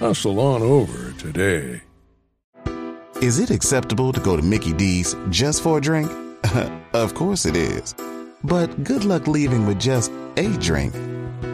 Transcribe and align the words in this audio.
Hustle 0.00 0.40
on 0.40 0.62
over 0.62 1.12
today. 1.18 1.82
Is 3.20 3.38
it 3.38 3.50
acceptable 3.50 4.14
to 4.14 4.20
go 4.20 4.34
to 4.34 4.40
Mickey 4.42 4.72
D's 4.72 5.14
just 5.28 5.62
for 5.62 5.76
a 5.76 5.80
drink? 5.80 6.10
of 6.94 7.12
course 7.12 7.44
it 7.44 7.54
is. 7.54 7.94
But 8.42 8.82
good 8.82 9.04
luck 9.04 9.26
leaving 9.26 9.66
with 9.66 9.78
just 9.78 10.10
a 10.38 10.48
drink. 10.56 10.94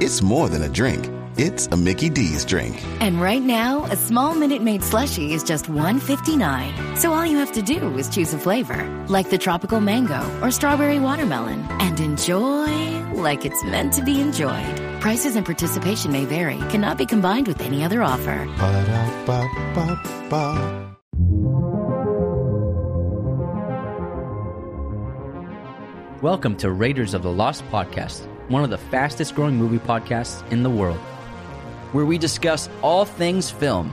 It's 0.00 0.22
more 0.22 0.48
than 0.48 0.62
a 0.62 0.68
drink. 0.68 1.10
It's 1.38 1.66
a 1.66 1.76
Mickey 1.76 2.08
D's 2.08 2.46
drink. 2.46 2.82
And 3.02 3.20
right 3.20 3.42
now, 3.42 3.84
a 3.84 3.96
small 3.96 4.34
Minute 4.34 4.62
Maid 4.62 4.80
slushie 4.80 5.32
is 5.32 5.44
just 5.44 5.66
$1.59. 5.66 6.96
So 6.96 7.12
all 7.12 7.26
you 7.26 7.36
have 7.36 7.52
to 7.52 7.60
do 7.60 7.94
is 7.98 8.08
choose 8.08 8.32
a 8.32 8.38
flavor, 8.38 8.82
like 9.08 9.28
the 9.28 9.36
tropical 9.36 9.78
mango 9.82 10.24
or 10.40 10.50
strawberry 10.50 10.98
watermelon, 10.98 11.60
and 11.72 12.00
enjoy 12.00 13.02
like 13.12 13.44
it's 13.44 13.62
meant 13.64 13.92
to 13.92 14.02
be 14.02 14.18
enjoyed. 14.18 14.80
Prices 15.02 15.36
and 15.36 15.44
participation 15.44 16.10
may 16.10 16.24
vary, 16.24 16.56
cannot 16.70 16.96
be 16.96 17.04
combined 17.04 17.48
with 17.48 17.60
any 17.60 17.84
other 17.84 18.02
offer. 18.02 18.46
Ba-da-ba-ba-ba. 18.56 19.34
Welcome 26.22 26.56
to 26.56 26.70
Raiders 26.70 27.12
of 27.12 27.22
the 27.22 27.30
Lost 27.30 27.62
podcast, 27.66 28.26
one 28.48 28.64
of 28.64 28.70
the 28.70 28.78
fastest 28.78 29.34
growing 29.34 29.56
movie 29.56 29.78
podcasts 29.78 30.42
in 30.50 30.62
the 30.62 30.70
world. 30.70 30.98
Where 31.92 32.04
we 32.04 32.18
discuss 32.18 32.68
all 32.82 33.04
things 33.04 33.50
film. 33.50 33.92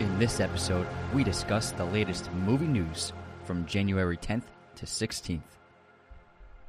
In 0.00 0.18
this 0.18 0.40
episode, 0.40 0.86
we 1.12 1.22
discuss 1.22 1.72
the 1.72 1.84
latest 1.84 2.32
movie 2.32 2.66
news 2.66 3.12
from 3.44 3.66
January 3.66 4.16
10th 4.16 4.44
to 4.76 4.86
16th. 4.86 5.65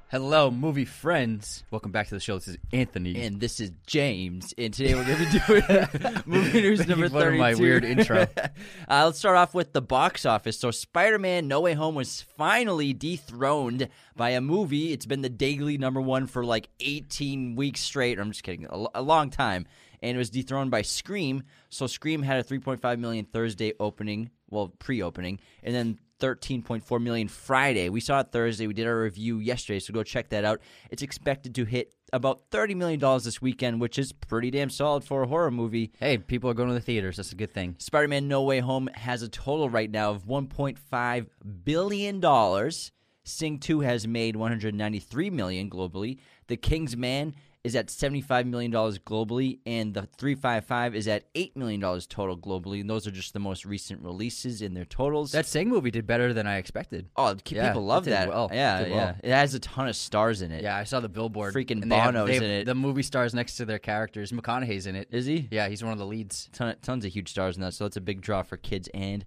Hello, 0.09 0.49
movie 0.49 0.85
friends. 0.85 1.65
Welcome 1.69 1.91
back 1.91 2.07
to 2.07 2.15
the 2.15 2.21
show. 2.21 2.35
This 2.37 2.47
is 2.47 2.57
Anthony. 2.71 3.21
And 3.25 3.41
this 3.41 3.59
is 3.59 3.73
James, 3.87 4.53
and 4.57 4.73
today 4.73 4.95
we're 4.95 5.03
going 5.03 5.17
to 5.17 5.33
be 5.33 5.61
doing 6.07 6.21
movie 6.25 6.61
news 6.61 6.87
number 6.87 7.09
for 7.09 7.19
32. 7.19 7.37
my 7.37 7.55
weird 7.55 7.83
intro. 7.83 8.21
uh, 8.37 9.03
let's 9.03 9.19
start 9.19 9.35
off 9.35 9.53
with 9.53 9.73
the 9.73 9.81
box 9.81 10.25
office. 10.25 10.57
So, 10.57 10.71
Spider 10.71 11.19
Man 11.19 11.49
No 11.49 11.59
Way 11.59 11.73
Home 11.73 11.93
was 11.93 12.21
finally 12.21 12.93
dethroned 12.93 13.89
by 14.15 14.29
a 14.29 14.39
movie. 14.39 14.93
It's 14.93 15.05
been 15.05 15.23
the 15.23 15.29
daily 15.29 15.77
number 15.77 15.99
one 15.99 16.27
for 16.27 16.45
like 16.45 16.69
18 16.79 17.57
weeks 17.57 17.81
straight. 17.81 18.17
I'm 18.17 18.31
just 18.31 18.43
kidding, 18.43 18.65
a, 18.69 18.85
a 18.95 19.01
long 19.01 19.29
time. 19.29 19.65
And 20.01 20.15
it 20.15 20.17
was 20.17 20.29
dethroned 20.29 20.71
by 20.71 20.83
Scream. 20.83 21.43
So, 21.69 21.85
Scream 21.85 22.21
had 22.21 22.39
a 22.39 22.43
3.5 22.45 22.99
million 22.99 23.25
Thursday 23.25 23.73
opening, 23.77 24.29
well, 24.49 24.69
pre 24.79 25.01
opening, 25.01 25.41
and 25.63 25.75
then 25.75 25.99
13.4 26.19 27.01
million 27.01 27.27
Friday. 27.27 27.89
We 27.89 27.99
saw 27.99 28.21
it 28.21 28.31
Thursday. 28.31 28.67
We 28.67 28.73
did 28.73 28.87
our 28.87 28.99
review 29.01 29.39
yesterday, 29.39 29.79
so 29.79 29.93
go 29.93 30.03
check 30.03 30.29
that 30.29 30.43
out. 30.45 30.61
It's 30.89 31.01
expected 31.01 31.55
to 31.55 31.65
hit 31.65 31.93
about 32.13 32.43
30 32.51 32.75
million 32.75 32.99
dollars 32.99 33.23
this 33.25 33.41
weekend, 33.41 33.81
which 33.81 33.99
is 33.99 34.13
pretty 34.13 34.49
damn 34.51 34.69
solid 34.69 35.03
for 35.03 35.23
a 35.23 35.27
horror 35.27 35.51
movie. 35.51 35.91
hey, 35.99 36.17
people 36.17 36.49
are 36.49 36.53
going 36.53 36.69
to 36.69 36.73
the 36.73 36.81
theaters. 36.81 37.17
That's 37.17 37.31
a 37.31 37.35
good 37.35 37.53
thing. 37.53 37.75
Spider-Man 37.79 38.27
No 38.27 38.43
Way 38.43 38.59
Home 38.59 38.89
has 38.95 39.21
a 39.21 39.29
total 39.29 39.69
right 39.69 39.89
now 39.91 40.11
of 40.11 40.25
1.5 40.25 41.27
billion 41.63 42.19
dollars. 42.19 42.91
Sing 43.23 43.59
2 43.59 43.81
has 43.81 44.07
made 44.07 44.37
193 44.37 45.29
million 45.29 45.69
globally. 45.69 46.19
The 46.47 46.55
King's 46.55 46.95
Man 46.95 47.35
is 47.67 47.75
at 47.75 47.89
75 47.89 48.47
million 48.47 48.71
dollars 48.71 48.97
globally 48.97 49.59
and 49.65 49.93
the 49.93 50.07
355 50.17 50.95
is 50.95 51.07
at 51.07 51.25
8 51.35 51.55
million 51.57 51.79
dollars 51.79 52.07
total 52.07 52.37
globally. 52.37 52.81
And 52.81 52.89
those 52.89 53.05
are 53.05 53.11
just 53.11 53.33
the 53.33 53.39
most 53.39 53.65
recent 53.65 54.01
releases 54.01 54.61
in 54.61 54.73
their 54.73 54.85
totals. 54.85 55.31
That 55.33 55.45
Sing 55.45 55.69
movie 55.69 55.91
did 55.91 56.07
better 56.07 56.33
than 56.33 56.47
I 56.47 56.57
expected. 56.57 57.09
oh, 57.15 57.35
Yeah, 57.47 57.67
people 57.69 57.85
love 57.85 58.05
that 58.05 58.29
well. 58.29 58.49
Yeah, 58.51 58.79
Did 58.79 58.89
yeah. 58.89 58.95
well. 58.95 59.15
It 59.23 59.31
has 59.31 59.53
a 59.53 59.59
ton 59.59 59.87
of 59.87 59.95
stars 59.95 60.41
in 60.41 60.51
it. 60.51 60.63
Yeah, 60.63 60.75
I 60.75 60.83
saw 60.85 60.99
the 60.99 61.09
billboard. 61.09 61.53
Freaking 61.53 61.81
and 61.83 61.91
they 61.91 61.95
have- 61.97 62.13
Bono's 62.13 62.27
they 62.27 62.33
have 62.35 62.43
in 62.43 62.49
it. 62.51 62.65
The 62.65 62.75
movie 62.75 63.03
stars 63.03 63.33
next 63.33 63.57
to 63.57 63.65
their 63.65 63.79
characters. 63.79 64.31
McConaughey's 64.31 64.87
in 64.87 64.95
it. 64.95 65.07
Is 65.11 65.25
he? 65.25 65.47
Yeah, 65.51 65.67
he's 65.67 65.83
one 65.83 65.91
of 65.93 65.99
the 65.99 66.05
leads. 66.05 66.49
Ton, 66.53 66.75
tons 66.81 67.05
of 67.05 67.11
huge 67.11 67.29
stars 67.29 67.55
in 67.57 67.61
that, 67.61 67.73
so 67.73 67.83
that's 67.85 67.97
a 67.97 68.01
big 68.01 68.21
draw 68.21 68.41
for 68.43 68.57
kids 68.57 68.89
and 68.93 69.25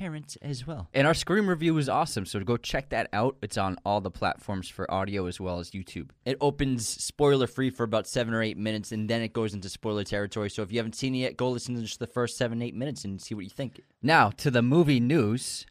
parents 0.00 0.36
as 0.40 0.66
well. 0.66 0.88
And 0.94 1.06
our 1.06 1.12
Scream 1.12 1.46
review 1.46 1.74
was 1.74 1.86
awesome, 1.86 2.24
so 2.24 2.40
go 2.40 2.56
check 2.56 2.88
that 2.88 3.10
out. 3.12 3.36
It's 3.42 3.58
on 3.58 3.76
all 3.84 4.00
the 4.00 4.10
platforms 4.10 4.66
for 4.66 4.90
audio 4.90 5.26
as 5.26 5.38
well 5.38 5.58
as 5.58 5.72
YouTube. 5.72 6.08
It 6.24 6.38
opens 6.40 6.88
spoiler 6.88 7.46
free 7.46 7.68
for 7.68 7.84
about 7.84 8.06
seven 8.06 8.32
or 8.32 8.42
eight 8.42 8.56
minutes, 8.56 8.92
and 8.92 9.10
then 9.10 9.20
it 9.20 9.34
goes 9.34 9.52
into 9.52 9.68
spoiler 9.68 10.02
territory. 10.02 10.48
So 10.48 10.62
if 10.62 10.72
you 10.72 10.78
haven't 10.78 10.94
seen 10.94 11.14
it 11.14 11.18
yet, 11.18 11.36
go 11.36 11.50
listen 11.50 11.74
to 11.74 11.82
just 11.82 11.98
the 11.98 12.06
first 12.06 12.38
seven, 12.38 12.62
eight 12.62 12.74
minutes 12.74 13.04
and 13.04 13.20
see 13.20 13.34
what 13.34 13.44
you 13.44 13.50
think. 13.50 13.78
Now 14.02 14.30
to 14.38 14.50
the 14.50 14.62
movie 14.62 15.00
news. 15.00 15.66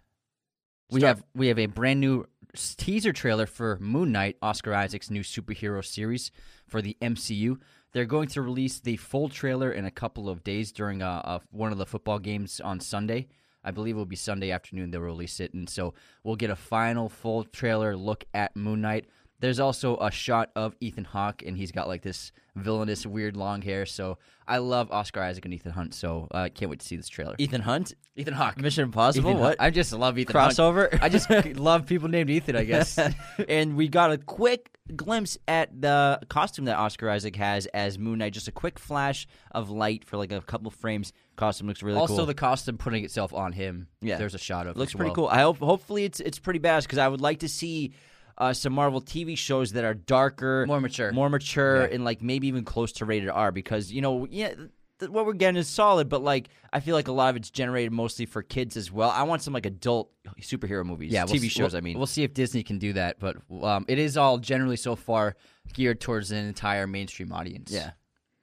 We 0.92 1.02
Start- 1.02 1.18
have 1.18 1.26
we 1.36 1.48
have 1.48 1.60
a 1.60 1.66
brand 1.66 2.00
new 2.00 2.26
teaser 2.56 3.14
trailer 3.14 3.48
for 3.48 3.80
Moon 3.80 4.12
Knight, 4.12 4.38
Oscar 4.44 4.76
Isaac's 4.76 5.10
new 5.10 5.22
superhero 5.22 5.84
series 5.84 6.30
for 6.68 6.84
the 6.84 6.96
MCU. 7.02 7.58
They're 7.94 8.06
going 8.06 8.28
to 8.30 8.44
release 8.44 8.80
the 8.80 8.98
full 8.98 9.30
trailer 9.30 9.72
in 9.72 9.86
a 9.86 9.92
couple 9.92 10.30
of 10.30 10.44
days 10.44 10.72
during 10.72 11.02
uh, 11.02 11.22
uh, 11.24 11.40
one 11.50 11.72
of 11.72 11.80
the 11.80 11.86
football 11.88 12.20
games 12.20 12.60
on 12.60 12.80
Sunday. 12.80 13.28
I 13.70 13.72
believe 13.72 13.96
it 13.96 14.00
will 14.00 14.06
be 14.08 14.16
Sunday 14.16 14.50
afternoon 14.50 14.90
they'll 14.90 15.00
release 15.02 15.40
it, 15.40 15.54
and 15.54 15.70
so 15.70 15.94
we'll 16.24 16.36
get 16.36 16.50
a 16.50 16.56
final 16.56 17.08
full 17.08 17.44
trailer 17.44 17.96
look 17.96 18.24
at 18.34 18.56
Moon 18.56 18.82
Knight. 18.82 19.06
There's 19.40 19.60
also 19.60 19.98
a 19.98 20.12
shot 20.12 20.50
of 20.56 20.76
Ethan 20.82 21.06
Hawke, 21.06 21.44
and 21.46 21.56
he's 21.58 21.72
got 21.72 21.88
like 21.88 22.02
this 22.02 22.32
villainous, 22.56 23.06
weird 23.06 23.38
long 23.38 23.62
hair. 23.62 23.86
So 23.86 24.18
I 24.48 24.58
love 24.58 24.92
Oscar 24.92 25.22
Isaac 25.22 25.46
and 25.46 25.54
Ethan 25.54 25.72
Hunt. 25.72 25.94
So 25.94 26.28
I 26.32 26.46
uh, 26.46 26.50
can't 26.50 26.70
wait 26.70 26.80
to 26.82 26.86
see 26.86 26.98
this 26.98 27.08
trailer. 27.08 27.36
Ethan 27.38 27.62
Hunt, 27.62 27.94
Ethan 28.16 28.34
Hawke. 28.34 28.60
Mission 28.60 28.84
Impossible. 28.84 29.30
Ethan 29.30 29.40
what? 29.40 29.48
Hunt. 29.50 29.62
I 29.62 29.70
just 29.70 29.94
love 29.94 30.18
Ethan 30.18 30.36
Hunt. 30.36 30.54
Crossover? 30.54 31.00
I 31.02 31.10
just 31.10 31.30
love 31.56 31.86
people 31.86 32.10
named 32.10 32.30
Ethan. 32.30 32.56
I 32.56 32.64
guess. 32.64 33.00
and 33.50 33.76
we 33.76 33.88
got 33.88 34.12
a 34.12 34.18
quick 34.18 34.78
glimpse 34.96 35.38
at 35.48 35.82
the 35.82 36.20
costume 36.30 36.66
that 36.66 36.78
Oscar 36.78 37.10
Isaac 37.10 37.36
has 37.38 37.66
as 37.68 37.98
Moon 37.98 38.20
Knight. 38.20 38.34
Just 38.34 38.48
a 38.48 38.52
quick 38.54 38.78
flash 38.78 39.28
of 39.52 39.70
light 39.70 40.04
for 40.04 40.18
like 40.18 40.32
a 40.32 40.42
couple 40.42 40.72
frames. 40.72 41.14
Costume 41.38 41.68
looks 41.68 41.82
really 41.82 41.98
also, 41.98 42.08
cool. 42.08 42.20
Also, 42.20 42.26
the 42.26 42.34
costume 42.34 42.78
putting 42.78 43.06
itself 43.06 43.34
on 43.34 43.54
him. 43.54 43.88
Yeah. 44.02 44.18
there's 44.18 44.36
a 44.36 44.40
shot 44.40 44.68
of. 44.68 44.76
It. 44.76 44.80
Looks 44.80 44.94
pretty 44.94 45.10
well. 45.10 45.16
cool. 45.16 45.28
I 45.28 45.40
hope 45.42 45.60
hopefully 45.60 46.04
it's 46.04 46.20
it's 46.20 46.40
pretty 46.40 46.60
badass 46.60 46.84
because 46.84 46.98
I 46.98 47.08
would 47.08 47.22
like 47.22 47.40
to 47.40 47.48
see 47.48 47.94
uh, 48.40 48.54
some 48.54 48.74
Marvel 48.74 49.02
TV 49.02 49.38
shows 49.38 49.74
that 49.74 49.84
are 49.84 49.94
darker, 49.94 50.66
More 50.68 50.80
mature. 50.82 51.12
more 51.12 51.30
mature, 51.30 51.82
Yeah. 51.88 51.94
and 51.96 52.06
like 52.06 52.22
maybe 52.22 52.48
even 52.48 52.64
close 52.64 52.92
to 52.94 53.06
rated 53.06 53.30
R. 53.30 53.52
Because 53.52 53.92
you 53.92 54.02
know, 54.02 54.28
yeah, 54.30 54.54
what 55.08 55.26
we're 55.26 55.34
getting 55.34 55.58
is 55.58 55.68
solid, 55.68 56.10
but 56.10 56.24
like 56.24 56.50
I 56.74 56.80
feel 56.80 56.96
like 56.96 57.08
a 57.08 57.12
lot 57.12 57.30
of 57.30 57.36
it's 57.36 57.50
generated 57.50 57.92
mostly 57.92 58.26
for 58.26 58.42
kids 58.42 58.76
as 58.78 58.92
well. 58.92 59.10
I 59.12 59.24
want 59.24 59.42
some 59.42 59.54
like 59.54 59.66
adult 59.66 60.12
superhero 60.42 60.86
movies, 60.86 61.12
Yeah, 61.12 61.24
we'll 61.26 61.36
TV 61.36 61.50
shows. 61.50 61.74
we'll- 61.74 61.78
I 61.78 61.82
mean, 61.82 61.98
we'll 61.98 62.06
see 62.08 62.24
if 62.24 62.34
Disney 62.34 62.64
can 62.64 62.80
do 62.80 62.94
that, 62.94 63.20
but 63.20 63.38
um, 63.64 63.86
it 63.88 64.00
is 64.00 64.18
all 64.18 64.38
generally 64.38 64.76
so 64.78 64.96
far 64.96 65.36
geared 65.74 66.00
towards 66.02 66.32
an 66.32 66.46
entire 66.46 66.88
mainstream 66.88 67.32
audience. 67.32 67.72
Yeah. 67.72 67.92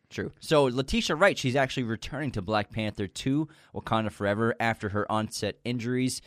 True. 0.09 0.31
So 0.39 0.65
Letitia 0.65 1.17
Wright, 1.17 1.37
she's 1.37 1.57
actually 1.57 1.83
returning 1.83 2.31
to 2.33 2.41
Black 2.43 2.71
Panther 2.71 3.09
2, 3.09 3.49
Wakanda 3.75 4.13
Forever, 4.13 4.55
after 4.61 4.89
her 4.91 5.11
onset 5.11 5.59
injuries. 5.65 6.23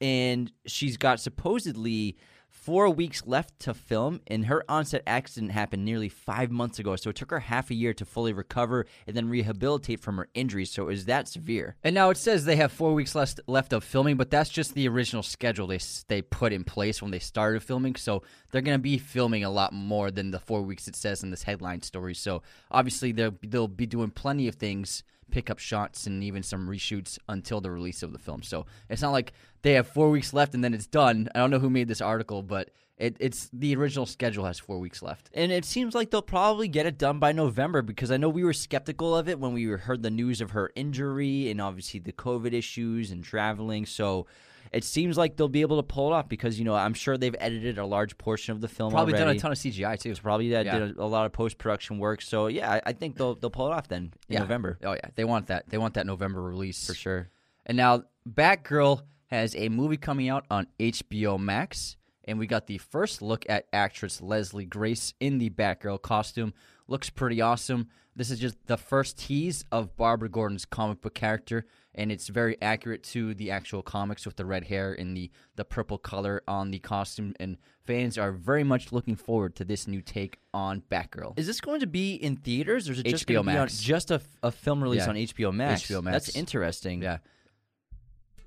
And 0.00 0.52
she's 0.66 0.96
got 0.96 1.18
supposedly 1.18 2.16
four 2.64 2.88
weeks 2.88 3.22
left 3.26 3.60
to 3.60 3.74
film, 3.74 4.20
and 4.26 4.46
her 4.46 4.64
onset 4.70 5.02
accident 5.06 5.52
happened 5.52 5.84
nearly 5.84 6.08
five 6.08 6.50
months 6.50 6.78
ago. 6.78 6.96
So 6.96 7.10
it 7.10 7.16
took 7.16 7.30
her 7.30 7.40
half 7.40 7.70
a 7.70 7.74
year 7.74 7.92
to 7.92 8.06
fully 8.06 8.32
recover 8.32 8.86
and 9.06 9.14
then 9.14 9.28
rehabilitate 9.28 10.00
from 10.00 10.16
her 10.16 10.28
injuries. 10.32 10.70
So 10.70 10.84
it 10.84 10.86
was 10.86 11.04
that 11.04 11.28
severe. 11.28 11.76
And 11.84 11.94
now 11.94 12.08
it 12.08 12.16
says 12.16 12.44
they 12.44 12.56
have 12.56 12.72
four 12.72 12.94
weeks 12.94 13.14
left 13.14 13.40
left 13.46 13.74
of 13.74 13.84
filming, 13.84 14.16
but 14.16 14.30
that's 14.30 14.48
just 14.48 14.72
the 14.72 14.88
original 14.88 15.22
schedule 15.22 15.66
they 15.66 15.80
they 16.08 16.22
put 16.22 16.54
in 16.54 16.64
place 16.64 17.02
when 17.02 17.10
they 17.10 17.18
started 17.18 17.62
filming. 17.62 17.96
So 17.96 18.22
they're 18.50 18.62
going 18.62 18.78
to 18.78 18.82
be 18.82 18.96
filming 18.96 19.44
a 19.44 19.50
lot 19.50 19.74
more 19.74 20.10
than 20.10 20.30
the 20.30 20.38
four 20.38 20.62
weeks 20.62 20.88
it 20.88 20.96
says 20.96 21.22
in 21.22 21.30
this 21.30 21.42
headline 21.42 21.82
story. 21.82 22.14
So 22.14 22.42
obviously 22.70 23.12
they'll 23.12 23.34
they'll 23.42 23.68
be 23.68 23.86
doing 23.86 24.10
plenty 24.10 24.48
of 24.48 24.54
things, 24.54 25.04
pick 25.30 25.50
up 25.50 25.58
shots, 25.58 26.06
and 26.06 26.22
even 26.22 26.42
some 26.42 26.68
reshoots 26.68 27.18
until 27.28 27.60
the 27.60 27.70
release 27.70 28.02
of 28.02 28.12
the 28.12 28.18
film. 28.18 28.42
So 28.42 28.66
it's 28.88 29.02
not 29.02 29.12
like 29.12 29.32
they 29.62 29.72
have 29.72 29.88
four 29.88 30.10
weeks 30.10 30.32
left 30.32 30.54
and 30.54 30.62
then 30.62 30.74
it's 30.74 30.86
done. 30.86 31.28
I 31.34 31.38
don't 31.38 31.50
know 31.50 31.58
who 31.58 31.70
made 31.70 31.88
this 31.88 32.00
article, 32.00 32.42
but 32.42 32.70
it, 32.96 33.16
it's 33.18 33.50
the 33.52 33.74
original 33.74 34.06
schedule 34.06 34.44
has 34.44 34.58
four 34.58 34.78
weeks 34.78 35.02
left. 35.02 35.30
And 35.34 35.50
it 35.50 35.64
seems 35.64 35.94
like 35.94 36.10
they'll 36.10 36.22
probably 36.22 36.68
get 36.68 36.86
it 36.86 36.98
done 36.98 37.18
by 37.18 37.32
November 37.32 37.82
because 37.82 38.10
I 38.10 38.16
know 38.16 38.28
we 38.28 38.44
were 38.44 38.52
skeptical 38.52 39.16
of 39.16 39.28
it 39.28 39.40
when 39.40 39.52
we 39.52 39.64
heard 39.64 40.02
the 40.02 40.10
news 40.10 40.40
of 40.40 40.52
her 40.52 40.70
injury 40.76 41.50
and 41.50 41.60
obviously 41.60 41.98
the 41.98 42.12
COVID 42.12 42.52
issues 42.52 43.10
and 43.10 43.24
traveling. 43.24 43.84
So 43.86 44.26
it 44.74 44.84
seems 44.84 45.16
like 45.16 45.36
they'll 45.36 45.48
be 45.48 45.60
able 45.62 45.76
to 45.76 45.82
pull 45.82 46.10
it 46.10 46.14
off 46.14 46.28
because 46.28 46.58
you 46.58 46.64
know 46.64 46.74
I'm 46.74 46.94
sure 46.94 47.16
they've 47.16 47.34
edited 47.38 47.78
a 47.78 47.86
large 47.86 48.18
portion 48.18 48.52
of 48.52 48.60
the 48.60 48.68
film. 48.68 48.92
Probably 48.92 49.14
already. 49.14 49.26
done 49.26 49.36
a 49.36 49.38
ton 49.40 49.52
of 49.52 49.58
CGI 49.58 49.98
too. 49.98 50.10
It's 50.10 50.20
Probably 50.20 50.50
that 50.50 50.66
Yeah. 50.66 50.78
did 50.80 50.96
a, 50.98 51.02
a 51.02 51.06
lot 51.06 51.26
of 51.26 51.32
post 51.32 51.56
production 51.58 51.98
work. 51.98 52.20
So 52.20 52.48
yeah, 52.48 52.70
I, 52.72 52.82
I 52.86 52.92
think 52.92 53.16
they'll 53.16 53.34
they'll 53.36 53.50
pull 53.50 53.68
it 53.68 53.72
off 53.72 53.88
then 53.88 54.12
in 54.28 54.34
Yeah. 54.34 54.40
November 54.40 54.78
Oh 54.84 54.92
yeah, 54.92 55.08
they 55.14 55.24
want 55.24 55.46
that. 55.46 55.68
They 55.70 55.78
want 55.78 55.94
that 55.94 56.06
November 56.06 56.42
release 56.42 56.86
for 56.86 56.94
sure. 56.94 57.30
And 57.66 57.76
now 57.76 58.04
Batgirl 58.28 59.02
has 59.28 59.54
a 59.56 59.68
movie 59.68 59.96
coming 59.96 60.28
out 60.28 60.44
on 60.50 60.66
HBO 60.78 61.38
Max, 61.38 61.96
and 62.24 62.38
we 62.38 62.46
got 62.46 62.66
the 62.66 62.78
first 62.78 63.22
look 63.22 63.44
at 63.48 63.66
actress 63.72 64.20
Leslie 64.20 64.66
Grace 64.66 65.14
in 65.20 65.38
the 65.38 65.50
Batgirl 65.50 66.02
costume. 66.02 66.52
Looks 66.88 67.08
pretty 67.10 67.40
awesome. 67.40 67.88
This 68.16 68.30
is 68.30 68.38
just 68.38 68.56
the 68.66 68.76
first 68.76 69.18
tease 69.18 69.64
of 69.72 69.96
Barbara 69.96 70.28
Gordon's 70.28 70.64
comic 70.66 71.00
book 71.00 71.14
character, 71.14 71.66
and 71.94 72.10
it's 72.12 72.28
very 72.28 72.56
accurate 72.60 73.02
to 73.04 73.34
the 73.34 73.50
actual 73.50 73.82
comics 73.82 74.26
with 74.26 74.36
the 74.36 74.44
red 74.44 74.64
hair 74.64 74.92
and 74.92 75.16
the, 75.16 75.30
the 75.56 75.64
purple 75.64 75.98
color 75.98 76.42
on 76.48 76.70
the 76.70 76.78
costume. 76.78 77.34
And 77.38 77.56
fans 77.86 78.18
are 78.18 78.32
very 78.32 78.64
much 78.64 78.92
looking 78.92 79.16
forward 79.16 79.54
to 79.56 79.64
this 79.64 79.86
new 79.86 80.00
take 80.02 80.38
on 80.52 80.82
Batgirl. 80.90 81.38
Is 81.38 81.46
this 81.46 81.60
going 81.60 81.80
to 81.80 81.86
be 81.86 82.14
in 82.14 82.36
theaters 82.36 82.88
or 82.88 82.92
is 82.92 82.98
it 83.00 83.06
just 83.06 83.26
HBO 83.26 83.34
going 83.34 83.46
be 83.46 83.50
on 83.52 83.56
Max. 83.56 83.78
just 83.80 84.10
a, 84.10 84.20
a 84.42 84.50
film 84.50 84.82
release 84.82 85.02
Yeah. 85.02 85.10
on 85.10 85.14
HBO 85.16 85.54
Max? 85.54 85.82
HBO 85.82 86.02
Max. 86.02 86.26
That's 86.26 86.36
interesting. 86.36 87.02
yeah. 87.02 87.18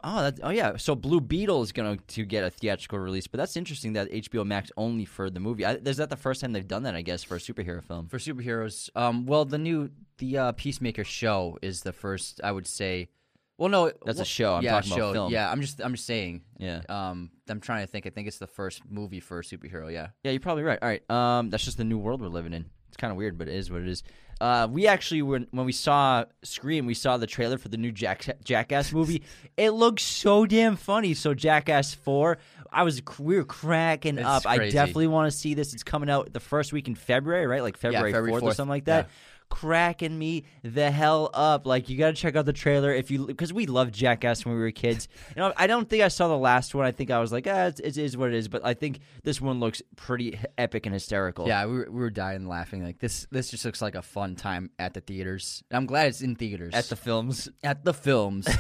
Oh, 0.04 0.22
that, 0.22 0.40
oh 0.44 0.50
yeah. 0.52 0.78
So 0.78 0.96
Blue 0.96 1.20
Beetle 1.20 1.64
is 1.64 1.72
going 1.72 2.00
to 2.08 2.24
get 2.26 2.44
a 2.44 2.50
theatrical 2.52 3.00
release, 3.00 3.26
but 3.28 3.40
that's 3.40 3.58
interesting 3.58 3.94
that 3.94 4.10
HBO 4.12 4.46
Max 4.46 4.72
only 4.78 5.06
for 5.06 5.30
the 5.30 5.40
movie. 5.40 5.66
I, 5.66 5.74
is 5.74 5.98
that 5.98 6.10
the 6.10 6.16
first 6.16 6.40
time 6.42 6.54
they've 6.54 6.68
done 6.68 6.84
that? 6.84 6.96
I 6.96 7.02
guess 7.02 7.24
for 7.24 7.36
a 7.36 7.40
superhero 7.40 7.84
film. 7.84 8.08
for 8.08 8.20
superheroes. 8.20 8.90
Um, 8.96 9.26
well, 9.26 9.44
the 9.44 9.58
new 9.58 9.90
the 10.20 10.38
uh, 10.38 10.52
Peacemaker 10.54 11.04
show 11.04 11.58
is 11.62 11.82
the 11.82 11.94
first. 11.94 12.40
I 12.44 12.52
would 12.52 12.68
say. 12.68 13.10
Well, 13.58 13.70
no, 13.70 13.92
That's 14.06 14.20
a 14.20 14.26
show. 14.26 14.56
I'm 14.56 14.64
yeah, 14.64 14.72
talking 14.72 14.92
about 14.92 15.00
show. 15.00 15.14
film. 15.14 15.32
Yeah, 15.32 15.52
I'm 15.52 15.62
just 15.62 15.82
I'm 15.82 15.94
just 15.94 16.06
saying. 16.06 16.44
Yeah. 16.58 16.82
Um, 16.90 17.32
I'm 17.50 17.60
trying 17.60 17.86
to 17.86 17.88
think. 17.88 18.06
I 18.06 18.10
think 18.10 18.28
it's 18.28 18.38
the 18.38 18.48
first 18.48 18.82
movie 18.90 19.20
for 19.20 19.40
a 19.40 19.44
superhero. 19.44 19.92
Yeah. 19.92 20.10
Yeah, 20.24 20.32
you're 20.32 20.40
probably 20.40 20.64
right. 20.64 20.80
All 20.82 20.88
right. 20.88 21.10
Um, 21.10 21.50
that's 21.50 21.66
just 21.66 21.78
the 21.78 21.84
new 21.84 21.98
world 21.98 22.22
we're 22.22 22.28
living 22.28 22.54
in. 22.54 22.66
It's 22.88 22.98
kind 22.98 23.12
of 23.12 23.18
weird, 23.18 23.38
but 23.38 23.48
it 23.48 23.56
is 23.56 23.72
what 23.72 23.82
it 23.82 23.88
is. 23.88 24.04
Uh, 24.40 24.68
we 24.70 24.86
actually 24.86 25.24
when 25.24 25.48
when 25.52 25.66
we 25.66 25.72
saw 25.72 26.26
Scream, 26.44 26.86
we 26.86 26.94
saw 26.94 27.18
the 27.18 27.26
trailer 27.26 27.58
for 27.58 27.70
the 27.70 27.78
new 27.78 27.92
Jack, 27.92 28.28
Jackass 28.44 28.94
movie. 28.94 29.24
it 29.58 29.72
looks 29.72 30.04
so 30.04 30.46
damn 30.46 30.76
funny. 30.76 31.16
So 31.16 31.34
Jackass 31.34 31.96
Four, 31.96 32.38
I 32.72 32.84
was 32.84 33.02
we 33.18 33.38
were 33.38 33.44
cracking 33.44 34.20
It's 34.20 34.28
up. 34.28 34.46
I 34.46 34.70
definitely 34.70 35.08
want 35.08 35.32
to 35.32 35.38
see 35.38 35.56
this. 35.56 35.74
It's 35.74 35.84
coming 35.84 36.10
out 36.10 36.32
the 36.32 36.40
first 36.40 36.72
week 36.72 36.88
in 36.88 36.94
February, 36.94 37.48
right? 37.48 37.64
Like 37.64 37.78
February 37.78 38.14
February 38.14 38.42
4th 38.42 38.44
or 38.44 38.54
something 38.54 38.70
like 38.70 38.86
that. 38.86 39.06
Yeah. 39.06 39.12
Cracking 39.50 40.18
me 40.18 40.44
the 40.64 40.92
hell 40.92 41.30
up. 41.34 41.66
Like 41.66 41.90
you 41.90 41.98
got 41.98 42.08
to 42.08 42.14
check 42.14 42.36
out 42.36 42.46
the 42.46 42.54
trailer 42.54 42.94
if 42.94 43.10
you 43.10 43.26
because 43.26 43.52
we 43.52 43.66
loved 43.66 43.94
Jackass 43.94 44.46
when 44.46 44.56
we 44.56 44.62
were 44.62 44.72
kids. 44.72 45.08
You 45.36 45.44
know, 45.44 45.54
I 45.56 45.68
don't 45.68 45.88
think 45.88 46.02
I 46.04 46.08
saw 46.08 46.28
the 46.28 46.38
last 46.38 46.74
one. 46.74 46.86
I 46.86 46.92
think 46.92 47.12
I 47.12 47.20
was 47.20 47.32
like, 47.32 47.48
ah, 47.48 47.68
it 47.84 47.98
is 47.98 48.18
what 48.18 48.30
it 48.30 48.36
is. 48.36 48.48
But 48.48 48.66
I 48.66 48.74
think 48.74 49.00
this 49.24 49.40
one 49.40 49.60
looks 49.60 49.82
pretty 49.96 50.40
epic 50.58 50.86
and 50.86 50.94
hysterical. 50.94 51.48
Yeah, 51.48 51.66
we 51.66 51.74
were, 51.74 51.88
we 51.90 52.00
were 52.00 52.10
dying 52.10 52.48
laughing. 52.48 52.84
Like 52.84 52.98
this, 53.00 53.28
this 53.30 53.50
just 53.50 53.64
looks 53.66 53.82
like 53.82 53.94
a 53.96 54.02
fun 54.02 54.36
time 54.36 54.72
at 54.80 54.94
the 54.94 55.02
theaters. 55.02 55.64
I'm 55.70 55.86
glad 55.86 56.08
it's 56.08 56.22
in 56.22 56.36
theaters. 56.36 56.74
At 56.74 56.86
the 56.86 56.96
films, 56.96 57.50
at 57.64 57.84
the 57.84 57.94
films. 57.94 58.46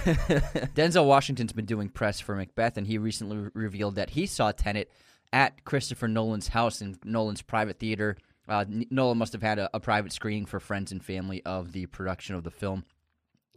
Denzel 0.75 1.06
Washington's 1.06 1.54
been 1.54 1.66
doing 1.66 1.90
press 1.90 2.19
for 2.19 2.36
Macbeth, 2.36 2.78
and 2.78 2.86
he 2.86 2.98
recently 2.98 3.38
re- 3.38 3.50
revealed 3.54 3.95
that 3.95 4.12
he 4.12 4.25
saw 4.25 4.51
Tenet 4.51 4.92
at 5.33 5.63
Christopher 5.66 6.07
Nolan's 6.07 6.50
house 6.50 6.81
in 6.81 6.98
Nolan's 7.04 7.42
private 7.42 7.80
theater. 7.80 8.18
Uh, 8.47 8.65
Nolan 8.89 9.17
must 9.17 9.33
have 9.33 9.41
had 9.41 9.59
a, 9.59 9.69
a 9.73 9.79
private 9.79 10.13
screening 10.13 10.45
for 10.45 10.59
friends 10.59 10.91
and 10.91 11.03
family 11.03 11.44
of 11.45 11.73
the 11.73 11.85
production 11.88 12.35
of 12.35 12.44
the 12.44 12.51
film. 12.51 12.85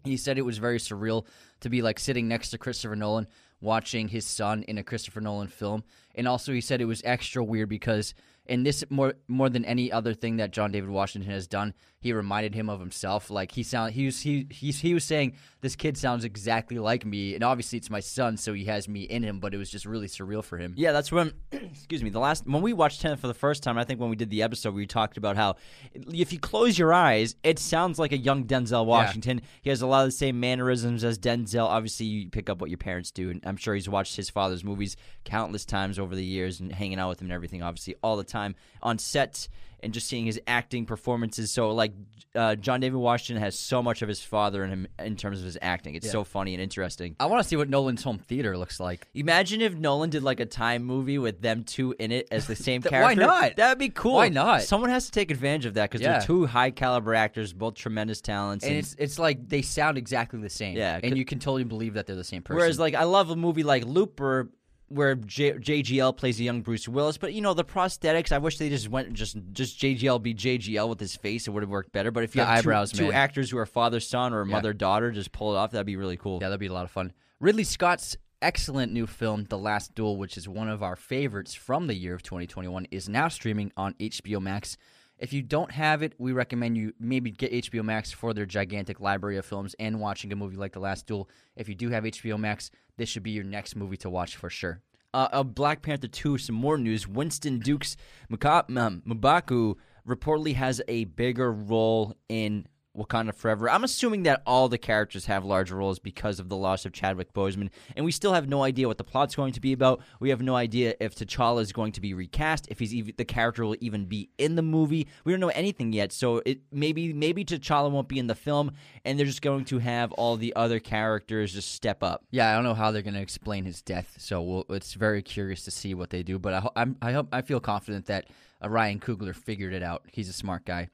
He 0.04 0.16
said 0.16 0.38
it 0.38 0.42
was 0.42 0.58
very 0.58 0.78
surreal 0.78 1.26
to 1.60 1.68
be 1.68 1.82
like 1.82 1.98
sitting 1.98 2.26
next 2.26 2.50
to 2.50 2.58
Christopher 2.58 2.96
Nolan 2.96 3.26
watching 3.60 4.08
his 4.08 4.26
son 4.26 4.62
in 4.64 4.78
a 4.78 4.82
Christopher 4.82 5.20
Nolan 5.20 5.48
film. 5.48 5.84
And 6.14 6.26
also 6.26 6.52
he 6.52 6.60
said 6.60 6.80
it 6.80 6.86
was 6.86 7.02
extra 7.04 7.42
weird 7.44 7.68
because 7.68 8.14
in 8.46 8.64
this 8.64 8.84
more 8.90 9.14
more 9.28 9.48
than 9.48 9.64
any 9.64 9.92
other 9.92 10.12
thing 10.12 10.38
that 10.38 10.50
John 10.50 10.72
David 10.72 10.90
Washington 10.90 11.30
has 11.30 11.46
done, 11.46 11.72
he 12.00 12.12
reminded 12.12 12.54
him 12.54 12.68
of 12.68 12.80
himself. 12.80 13.30
Like 13.30 13.52
he 13.52 13.62
sound 13.62 13.92
he 13.92 14.06
was 14.06 14.20
he 14.22 14.46
he, 14.50 14.72
he 14.72 14.92
was 14.92 15.04
saying 15.04 15.36
this 15.60 15.76
kid 15.76 15.96
sounds 15.96 16.24
exactly 16.24 16.78
like 16.78 17.06
me 17.06 17.34
and 17.34 17.44
obviously 17.44 17.78
it's 17.78 17.90
my 17.90 18.00
son 18.00 18.36
so 18.36 18.52
he 18.52 18.64
has 18.64 18.88
me 18.88 19.02
in 19.02 19.22
him, 19.22 19.38
but 19.38 19.54
it 19.54 19.58
was 19.58 19.70
just 19.70 19.86
really 19.86 20.08
surreal 20.08 20.42
for 20.42 20.58
him. 20.58 20.74
yeah, 20.76 20.90
that's 20.90 21.12
when. 21.12 21.32
excuse 21.52 22.02
me. 22.02 22.10
The 22.10 22.18
last 22.18 22.46
when 22.46 22.62
we 22.62 22.72
watched 22.72 23.00
Tenet 23.00 23.20
for 23.20 23.28
the 23.28 23.34
first 23.34 23.62
time, 23.62 23.78
I 23.78 23.84
think 23.84 24.00
when 24.00 24.10
we 24.10 24.16
did 24.16 24.30
the 24.30 24.42
episode, 24.42 24.74
we 24.74 24.86
talked 24.86 25.16
about 25.16 25.36
how 25.36 25.56
if 25.94 26.32
you 26.32 26.40
close 26.40 26.76
your 26.78 26.92
eyes, 26.92 27.36
it 27.44 27.58
sounds 27.58 27.98
like 27.98 28.12
a 28.12 28.18
young 28.18 28.44
Denzel 28.44 28.84
Washington. 28.84 29.42
He 29.62 29.70
has 29.70 29.82
a 29.82 29.86
lot 29.86 30.00
of 30.00 30.08
the 30.08 30.12
same 30.12 30.40
mannerisms 30.40 31.04
as 31.04 31.18
Denzel. 31.18 31.66
Obviously, 31.66 32.06
you 32.06 32.30
pick 32.30 32.50
up 32.50 32.60
what 32.60 32.70
your 32.70 32.78
parents 32.78 33.10
do, 33.12 33.30
and 33.44 33.49
I'm 33.50 33.58
sure 33.58 33.74
he's 33.74 33.88
watched 33.88 34.16
his 34.16 34.30
father's 34.30 34.64
movies 34.64 34.96
countless 35.24 35.66
times 35.66 35.98
over 35.98 36.14
the 36.14 36.24
years 36.24 36.60
and 36.60 36.72
hanging 36.72 36.98
out 36.98 37.10
with 37.10 37.20
him 37.20 37.26
and 37.26 37.32
everything. 37.32 37.62
Obviously, 37.62 37.96
all 38.02 38.16
the 38.16 38.24
time 38.24 38.54
on 38.82 38.98
sets 38.98 39.48
and 39.82 39.92
just 39.92 40.06
seeing 40.08 40.26
his 40.26 40.40
acting 40.46 40.86
performances. 40.86 41.50
So, 41.50 41.70
like, 41.70 41.92
uh, 42.34 42.54
John 42.54 42.80
David 42.80 42.96
Washington 42.98 43.42
has 43.42 43.58
so 43.58 43.82
much 43.82 44.02
of 44.02 44.08
his 44.08 44.20
father 44.22 44.62
in 44.64 44.70
him 44.70 44.86
in 44.98 45.16
terms 45.16 45.40
of 45.40 45.44
his 45.44 45.58
acting. 45.60 45.94
It's 45.96 46.10
so 46.10 46.22
funny 46.22 46.54
and 46.54 46.62
interesting. 46.62 47.16
I 47.18 47.26
want 47.26 47.42
to 47.42 47.48
see 47.48 47.56
what 47.56 47.68
Nolan's 47.68 48.02
home 48.04 48.18
theater 48.18 48.56
looks 48.56 48.78
like. 48.78 49.08
Imagine 49.14 49.60
if 49.60 49.74
Nolan 49.74 50.10
did 50.10 50.22
like 50.22 50.38
a 50.40 50.46
time 50.46 50.84
movie 50.84 51.18
with 51.18 51.40
them 51.42 51.64
two 51.64 51.94
in 51.98 52.12
it 52.12 52.28
as 52.30 52.46
the 52.46 52.54
same 52.68 52.82
Th- 52.82 52.90
character. 52.90 53.20
why 53.22 53.26
not? 53.26 53.56
That'd 53.56 53.78
be 53.78 53.88
cool. 53.88 54.14
Why 54.14 54.28
not? 54.28 54.62
Someone 54.62 54.90
has 54.90 55.06
to 55.06 55.10
take 55.10 55.30
advantage 55.30 55.66
of 55.66 55.74
that 55.74 55.90
because 55.90 56.02
Yeah. 56.02 56.18
they're 56.18 56.26
two 56.26 56.46
high 56.46 56.70
caliber 56.70 57.14
actors, 57.14 57.52
both 57.52 57.74
tremendous 57.74 58.20
talents. 58.20 58.64
And 58.64 58.76
it's 58.76 58.94
it's 58.98 59.18
like 59.18 59.48
they 59.48 59.62
sound 59.62 59.98
exactly 59.98 60.40
the 60.40 60.50
same. 60.50 60.76
Yeah, 60.76 61.00
And 61.02 61.16
you 61.18 61.24
can 61.24 61.38
totally 61.40 61.64
believe 61.64 61.94
that 61.94 62.06
they're 62.06 62.14
the 62.16 62.22
same 62.24 62.42
person. 62.42 62.58
whereas 62.58 62.78
like 62.78 62.94
I 62.94 63.04
love 63.04 63.30
a 63.30 63.36
movie 63.36 63.62
like 63.64 63.84
Looper 63.84 64.50
where 64.90 65.14
J- 65.14 65.52
JGL 65.54 66.16
plays 66.16 66.38
a 66.40 66.42
young 66.44 66.60
Bruce 66.62 66.86
Willis, 66.88 67.16
but 67.16 67.32
you 67.32 67.40
know 67.40 67.54
the 67.54 67.64
prosthetics. 67.64 68.32
I 68.32 68.38
wish 68.38 68.58
they 68.58 68.68
just 68.68 68.88
went 68.88 69.12
just 69.14 69.36
just 69.52 69.78
JGL 69.80 70.22
be 70.22 70.34
JGL 70.34 70.88
with 70.88 71.00
his 71.00 71.16
face. 71.16 71.46
It 71.48 71.50
would 71.52 71.62
have 71.62 71.70
worked 71.70 71.92
better. 71.92 72.10
But 72.10 72.24
if 72.24 72.34
you 72.34 72.42
The 72.42 72.46
have 72.46 72.56
two- 72.62 72.68
eyebrows, 72.70 72.92
two, 72.92 73.04
man. 73.04 73.12
actors 73.12 73.50
who 73.50 73.58
are 73.58 73.66
father 73.66 74.00
son 74.00 74.34
or 74.34 74.44
Yeah. 74.44 74.50
mother 74.52 74.72
daughter, 74.72 75.10
just 75.10 75.32
pull 75.32 75.54
it 75.54 75.58
off. 75.58 75.70
That'd 75.70 75.86
be 75.86 75.96
really 75.96 76.16
cool. 76.16 76.38
Yeah, 76.42 76.48
that'd 76.48 76.60
be 76.60 76.66
a 76.66 76.72
lot 76.72 76.84
of 76.84 76.90
fun. 76.90 77.12
Ridley 77.40 77.64
Scott's 77.64 78.16
excellent 78.42 78.92
new 78.92 79.06
film, 79.06 79.44
The 79.48 79.58
Last 79.58 79.94
Duel, 79.94 80.16
which 80.16 80.36
is 80.36 80.48
one 80.48 80.68
of 80.68 80.82
our 80.82 80.96
favorites 80.96 81.54
from 81.54 81.86
the 81.86 81.94
year 81.94 82.14
of 82.14 82.22
2021, 82.22 82.86
is 82.90 83.08
now 83.08 83.28
streaming 83.28 83.70
on 83.76 83.94
HBO 84.00 84.40
Max. 84.40 84.76
If 85.20 85.34
you 85.34 85.42
don't 85.42 85.70
have 85.70 86.02
it, 86.02 86.14
we 86.16 86.32
recommend 86.32 86.78
you 86.78 86.94
maybe 86.98 87.30
get 87.30 87.52
HBO 87.52 87.84
Max 87.84 88.10
for 88.10 88.32
their 88.32 88.46
gigantic 88.46 89.00
library 89.00 89.36
of 89.36 89.44
films 89.44 89.76
and 89.78 90.00
watching 90.00 90.32
a 90.32 90.36
movie 90.36 90.56
like 90.56 90.72
The 90.72 90.80
Last 90.80 91.06
Duel. 91.06 91.28
If 91.56 91.68
you 91.68 91.74
do 91.74 91.90
have 91.90 92.04
HBO 92.04 92.40
Max, 92.40 92.70
this 92.96 93.10
should 93.10 93.22
be 93.22 93.32
your 93.32 93.44
next 93.44 93.76
movie 93.76 93.98
to 93.98 94.08
watch 94.08 94.36
for 94.36 94.48
sure. 94.48 94.80
Uh, 95.12 95.28
uh, 95.30 95.42
Black 95.42 95.82
Panther 95.82 96.08
2, 96.08 96.38
some 96.38 96.56
more 96.56 96.78
news. 96.78 97.06
Winston 97.06 97.58
Dukes 97.58 97.98
um, 98.30 99.02
M'Baku 99.06 99.74
reportedly 100.08 100.54
has 100.54 100.80
a 100.88 101.04
bigger 101.04 101.52
role 101.52 102.14
in 102.30 102.66
Wakanda 102.96 103.34
Forever. 103.34 103.70
I'm 103.70 103.84
assuming 103.84 104.24
that 104.24 104.42
all 104.46 104.68
the 104.68 104.78
characters 104.78 105.26
have 105.26 105.44
larger 105.44 105.76
roles 105.76 105.98
because 105.98 106.40
of 106.40 106.48
the 106.48 106.56
loss 106.56 106.84
of 106.84 106.92
Chadwick 106.92 107.32
Boseman, 107.32 107.70
and 107.96 108.04
we 108.04 108.12
still 108.12 108.32
have 108.32 108.48
no 108.48 108.62
idea 108.62 108.88
what 108.88 108.98
the 108.98 109.04
plot's 109.04 109.36
going 109.36 109.52
to 109.52 109.60
be 109.60 109.72
about. 109.72 110.00
We 110.18 110.30
have 110.30 110.42
no 110.42 110.56
idea 110.56 110.94
if 111.00 111.14
T'Challa 111.14 111.62
is 111.62 111.72
going 111.72 111.92
to 111.92 112.00
be 112.00 112.14
recast, 112.14 112.66
if 112.68 112.78
he's 112.78 112.94
even 112.94 113.14
the 113.16 113.24
character 113.24 113.64
will 113.64 113.76
even 113.80 114.06
be 114.06 114.30
in 114.38 114.56
the 114.56 114.62
movie. 114.62 115.06
We 115.24 115.32
don't 115.32 115.40
know 115.40 115.48
anything 115.48 115.92
yet, 115.92 116.12
so 116.12 116.42
it 116.44 116.60
maybe 116.72 117.12
maybe 117.12 117.44
T'Challa 117.44 117.90
won't 117.90 118.08
be 118.08 118.18
in 118.18 118.26
the 118.26 118.34
film, 118.34 118.72
and 119.04 119.18
they're 119.18 119.26
just 119.26 119.42
going 119.42 119.64
to 119.66 119.78
have 119.78 120.12
all 120.12 120.36
the 120.36 120.54
other 120.56 120.80
characters 120.80 121.52
just 121.52 121.72
step 121.72 122.02
up. 122.02 122.24
Yeah, 122.30 122.50
I 122.50 122.54
don't 122.54 122.64
know 122.64 122.74
how 122.74 122.90
they're 122.90 123.02
going 123.02 123.14
to 123.14 123.20
explain 123.20 123.64
his 123.64 123.82
death, 123.82 124.16
so 124.18 124.42
we'll, 124.42 124.66
it's 124.70 124.94
very 124.94 125.22
curious 125.22 125.64
to 125.64 125.70
see 125.70 125.94
what 125.94 126.10
they 126.10 126.22
do. 126.22 126.38
But 126.38 126.54
I, 126.54 126.68
I'm, 126.76 126.96
I 127.00 127.12
hope 127.12 127.28
I 127.32 127.42
feel 127.42 127.60
confident 127.60 128.06
that 128.06 128.26
uh, 128.62 128.68
Ryan 128.68 128.98
Coogler 128.98 129.34
figured 129.34 129.72
it 129.72 129.82
out. 129.82 130.02
He's 130.12 130.28
a 130.28 130.32
smart 130.32 130.64
guy. 130.64 130.88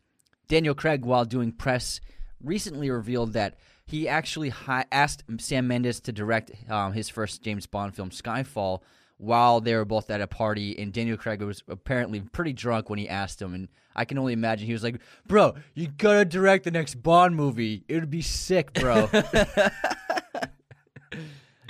Daniel 0.49 0.75
Craig, 0.75 1.05
while 1.05 1.25
doing 1.25 1.53
press, 1.53 2.01
recently 2.43 2.91
revealed 2.91 3.33
that 3.33 3.57
he 3.85 4.09
actually 4.09 4.49
hi- 4.49 4.85
asked 4.91 5.25
Sam 5.39 5.69
Mendes 5.69 6.01
to 6.01 6.13
direct 6.13 6.51
um, 6.71 6.93
his 6.93 7.09
first 7.09 7.43
James 7.43 7.67
Bond 7.67 7.95
film, 7.95 8.11
Skyfall, 8.11 8.81
while 9.19 9.61
they 9.61 9.75
were 9.75 9.85
both 9.85 10.11
at 10.11 10.21
a 10.21 10.27
party. 10.27 10.79
And 10.79 10.93
Daniel 10.93 11.17
Craig 11.17 11.43
was 11.43 11.63
apparently 11.69 12.21
pretty 12.21 12.53
drunk 12.53 12.91
when 12.91 12.99
he 12.99 13.09
asked 13.09 13.41
him. 13.41 13.55
And 13.55 13.69
I 13.95 14.05
can 14.05 14.19
only 14.19 14.33
imagine 14.33 14.67
he 14.67 14.73
was 14.73 14.83
like, 14.83 15.01
"Bro, 15.27 15.55
you 15.75 15.89
gotta 15.89 16.25
direct 16.25 16.65
the 16.65 16.71
next 16.71 16.97
Bond 16.97 17.37
movie. 17.37 17.85
It 17.89 17.95
would 17.95 18.11
be 18.11 18.23
sick, 18.23 18.73
bro." 18.75 19.09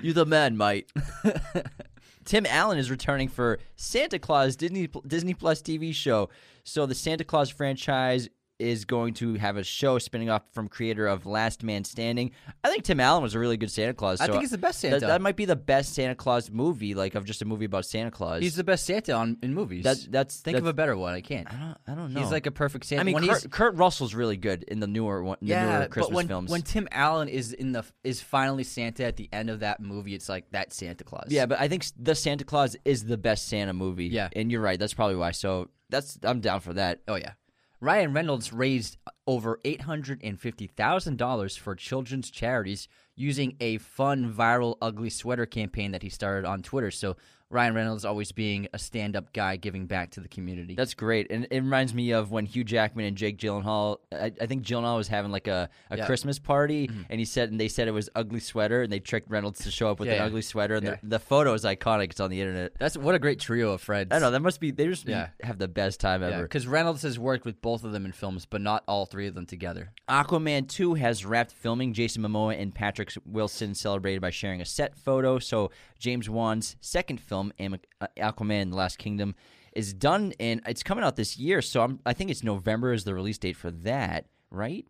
You 0.02 0.12
the 0.12 0.26
man, 0.26 0.56
mate. 0.56 0.92
Tim 2.24 2.44
Allen 2.46 2.78
is 2.78 2.90
returning 2.90 3.28
for 3.28 3.58
Santa 3.76 4.18
Claus 4.18 4.56
Disney 4.56 4.88
Disney 5.06 5.34
Plus 5.34 5.62
TV 5.62 5.94
show. 5.94 6.28
So 6.64 6.86
the 6.86 6.94
Santa 6.94 7.24
Clause 7.24 7.50
franchise 7.50 8.28
is 8.58 8.84
going 8.84 9.14
to 9.14 9.34
have 9.34 9.56
a 9.56 9.64
show 9.64 9.98
spinning 9.98 10.30
off 10.30 10.42
from 10.52 10.68
creator 10.68 11.06
of 11.06 11.26
Last 11.26 11.62
Man 11.62 11.84
Standing. 11.84 12.30
I 12.64 12.70
think 12.70 12.84
Tim 12.84 13.00
Allen 13.00 13.22
was 13.22 13.34
a 13.34 13.38
really 13.38 13.56
good 13.56 13.70
Santa 13.70 13.92
Claus. 13.94 14.20
I 14.20 14.26
think 14.26 14.40
he's 14.40 14.50
the 14.50 14.58
best 14.58 14.80
that- 14.82 14.90
Santa. 14.92 15.06
That, 15.06 15.20
might 15.20 15.36
be 15.36 15.44
the 15.44 15.56
best 15.56 15.94
Santa 15.94 16.14
Claus 16.14 16.50
movie, 16.50 16.94
like 16.94 17.14
of 17.14 17.24
just 17.24 17.42
a 17.42 17.44
movie 17.44 17.66
about 17.66 17.84
Santa 17.84 18.10
Claus. 18.10 18.40
He's 18.42 18.56
the 18.56 18.64
best 18.64 18.86
Santa 18.86 19.12
on 19.12 19.36
in 19.42 19.52
movies. 19.54 19.84
That- 19.84 20.06
that's- 20.10 20.40
think 20.40 20.58
of 20.58 20.66
a 20.66 20.72
better 20.72 20.96
one. 20.96 21.14
I 21.14 21.20
can't. 21.20 21.46
I 21.52 21.56
don't, 21.56 21.76
I 21.86 21.94
don't 21.94 22.14
know. 22.14 22.20
He's 22.20 22.30
like 22.30 22.46
a 22.46 22.50
perfect 22.50 22.86
Santa. 22.86 23.00
I 23.00 23.04
mean, 23.04 23.14
when 23.14 23.28
Kurt, 23.28 23.50
Kurt 23.50 23.74
Russell's 23.76 24.14
really 24.14 24.36
good 24.36 24.62
in 24.64 24.80
the 24.80 24.86
newer 24.86 25.22
one, 25.22 25.38
the 25.40 25.48
yeah, 25.48 25.78
newer 25.78 25.88
Christmas 25.88 26.08
but 26.08 26.14
when 26.16 26.28
films. 26.28 26.50
when 26.50 26.62
Tim 26.62 26.88
Allen 26.92 27.28
is 27.28 27.52
in 27.52 27.72
the 27.72 27.84
is 28.04 28.20
finally 28.22 28.64
Santa 28.64 29.04
at 29.04 29.16
the 29.16 29.28
end 29.32 29.50
of 29.50 29.60
that 29.60 29.80
movie, 29.80 30.14
it's 30.14 30.28
like 30.28 30.50
that 30.52 30.72
Santa 30.72 31.04
Claus. 31.04 31.26
yeah, 31.28 31.46
but 31.46 31.60
I 31.60 31.68
think 31.68 31.84
the 31.98 32.14
Santa 32.14 32.44
Clause 32.44 32.76
is 32.84 33.04
the 33.04 33.18
best 33.18 33.48
Santa 33.48 33.72
movie. 33.74 34.06
Yeah. 34.06 34.28
and 34.34 34.50
you're 34.50 34.60
right. 34.60 34.78
That's 34.78 34.94
probably 34.94 35.16
why. 35.16 35.32
So 35.32 35.68
that's 35.90 36.18
I'm 36.22 36.40
down 36.40 36.60
for 36.60 36.72
that. 36.74 37.00
Oh 37.06 37.16
yeah. 37.16 37.32
Ryan 37.80 38.14
Reynolds 38.14 38.52
raised 38.52 38.96
over 39.26 39.60
eight 39.64 39.82
hundred 39.82 40.22
and 40.24 40.40
fifty 40.40 40.66
thousand 40.66 41.18
dollars 41.18 41.56
for 41.56 41.74
children's 41.74 42.30
charities 42.30 42.88
using 43.14 43.56
a 43.60 43.78
fun 43.78 44.32
viral 44.32 44.76
ugly 44.80 45.10
sweater 45.10 45.44
campaign 45.44 45.92
that 45.92 46.02
he 46.02 46.08
started 46.08 46.46
on 46.46 46.62
Twitter. 46.62 46.90
So 46.90 47.16
Ryan 47.48 47.74
Reynolds 47.74 48.04
always 48.04 48.32
being 48.32 48.66
a 48.72 48.78
stand 48.78 49.14
up 49.14 49.32
guy 49.32 49.56
giving 49.56 49.86
back 49.86 50.10
to 50.12 50.20
the 50.20 50.28
community. 50.28 50.74
That's 50.74 50.94
great, 50.94 51.30
and 51.30 51.46
it 51.50 51.58
reminds 51.62 51.94
me 51.94 52.10
of 52.12 52.30
when 52.32 52.44
Hugh 52.46 52.64
Jackman 52.64 53.04
and 53.06 53.16
Jake 53.16 53.38
Gyllenhaal. 53.38 53.98
I, 54.12 54.32
I 54.40 54.46
think 54.46 54.64
Gyllenhaal 54.64 54.96
was 54.96 55.08
having 55.08 55.30
like 55.30 55.46
a, 55.46 55.68
a 55.90 55.96
Yeah. 55.96 55.96
Mm-hmm. 56.02 56.06
Christmas 56.06 56.38
party, 56.38 56.90
and 57.08 57.18
he 57.20 57.24
said, 57.24 57.50
and 57.50 57.60
they 57.60 57.68
said 57.68 57.86
it 57.88 57.92
was 57.92 58.10
ugly 58.16 58.40
sweater, 58.40 58.82
and 58.82 58.92
they 58.92 58.98
tricked 59.00 59.30
Reynolds 59.30 59.62
to 59.64 59.70
show 59.70 59.88
up 59.90 60.00
with 60.00 60.08
Yeah, 60.08 60.14
an 60.14 60.20
yeah. 60.20 60.26
ugly 60.26 60.42
sweater, 60.42 60.74
and 60.74 60.86
the, 60.86 60.98
the 61.02 61.18
photo 61.20 61.52
is 61.54 61.64
iconic. 61.64 62.10
It's 62.10 62.20
on 62.20 62.30
the 62.30 62.40
internet. 62.40 62.72
That's 62.78 62.96
what 62.96 63.14
a 63.14 63.18
great 63.18 63.38
trio 63.38 63.72
of 63.72 63.80
friends. 63.80 64.08
I 64.12 64.18
know. 64.18 64.30
That 64.30 64.40
must 64.40 64.58
be 64.60 64.70
they 64.72 64.86
just 64.88 65.06
have 65.06 65.58
the 65.58 65.68
best 65.68 66.00
time 66.00 66.22
ever. 66.22 66.42
because 66.42 66.66
Reynolds 66.66 67.02
has 67.02 67.18
worked 67.18 67.44
with 67.44 67.62
both 67.62 67.84
of 67.84 67.92
them 67.92 68.04
in 68.04 68.12
films, 68.12 68.44
but 68.44 68.60
not 68.60 68.82
all 68.88 69.06
three 69.06 69.26
of 69.28 69.34
them 69.34 69.46
together. 69.46 69.92
Aquaman 70.08 70.68
2 70.68 70.94
has 70.94 71.24
wrapped 71.24 71.52
filming. 71.52 71.92
Jason 71.92 72.22
Momoa 72.22 72.60
and 72.60 72.74
Patrick 72.74 73.12
Wilson 73.24 73.74
celebrated 73.74 74.20
by 74.20 74.30
sharing 74.30 74.60
a 74.60 74.64
set 74.64 74.96
photo. 74.96 75.38
So 75.38 75.70
James 75.98 76.28
Wan's 76.28 76.76
second 76.80 77.20
film, 77.20 77.52
uh, 77.60 78.06
Aquaman 78.16 78.62
and 78.62 78.72
the 78.72 78.76
Last 78.76 78.98
Kingdom, 78.98 79.34
is 79.74 79.92
done 79.92 80.32
and 80.40 80.62
it's 80.66 80.82
coming 80.82 81.04
out 81.04 81.16
this 81.16 81.36
year. 81.36 81.60
So 81.62 81.82
I'm, 81.82 82.00
I 82.06 82.12
think 82.12 82.30
it's 82.30 82.42
November 82.42 82.92
is 82.92 83.04
the 83.04 83.14
release 83.14 83.38
date 83.38 83.56
for 83.56 83.70
that, 83.70 84.26
right? 84.50 84.86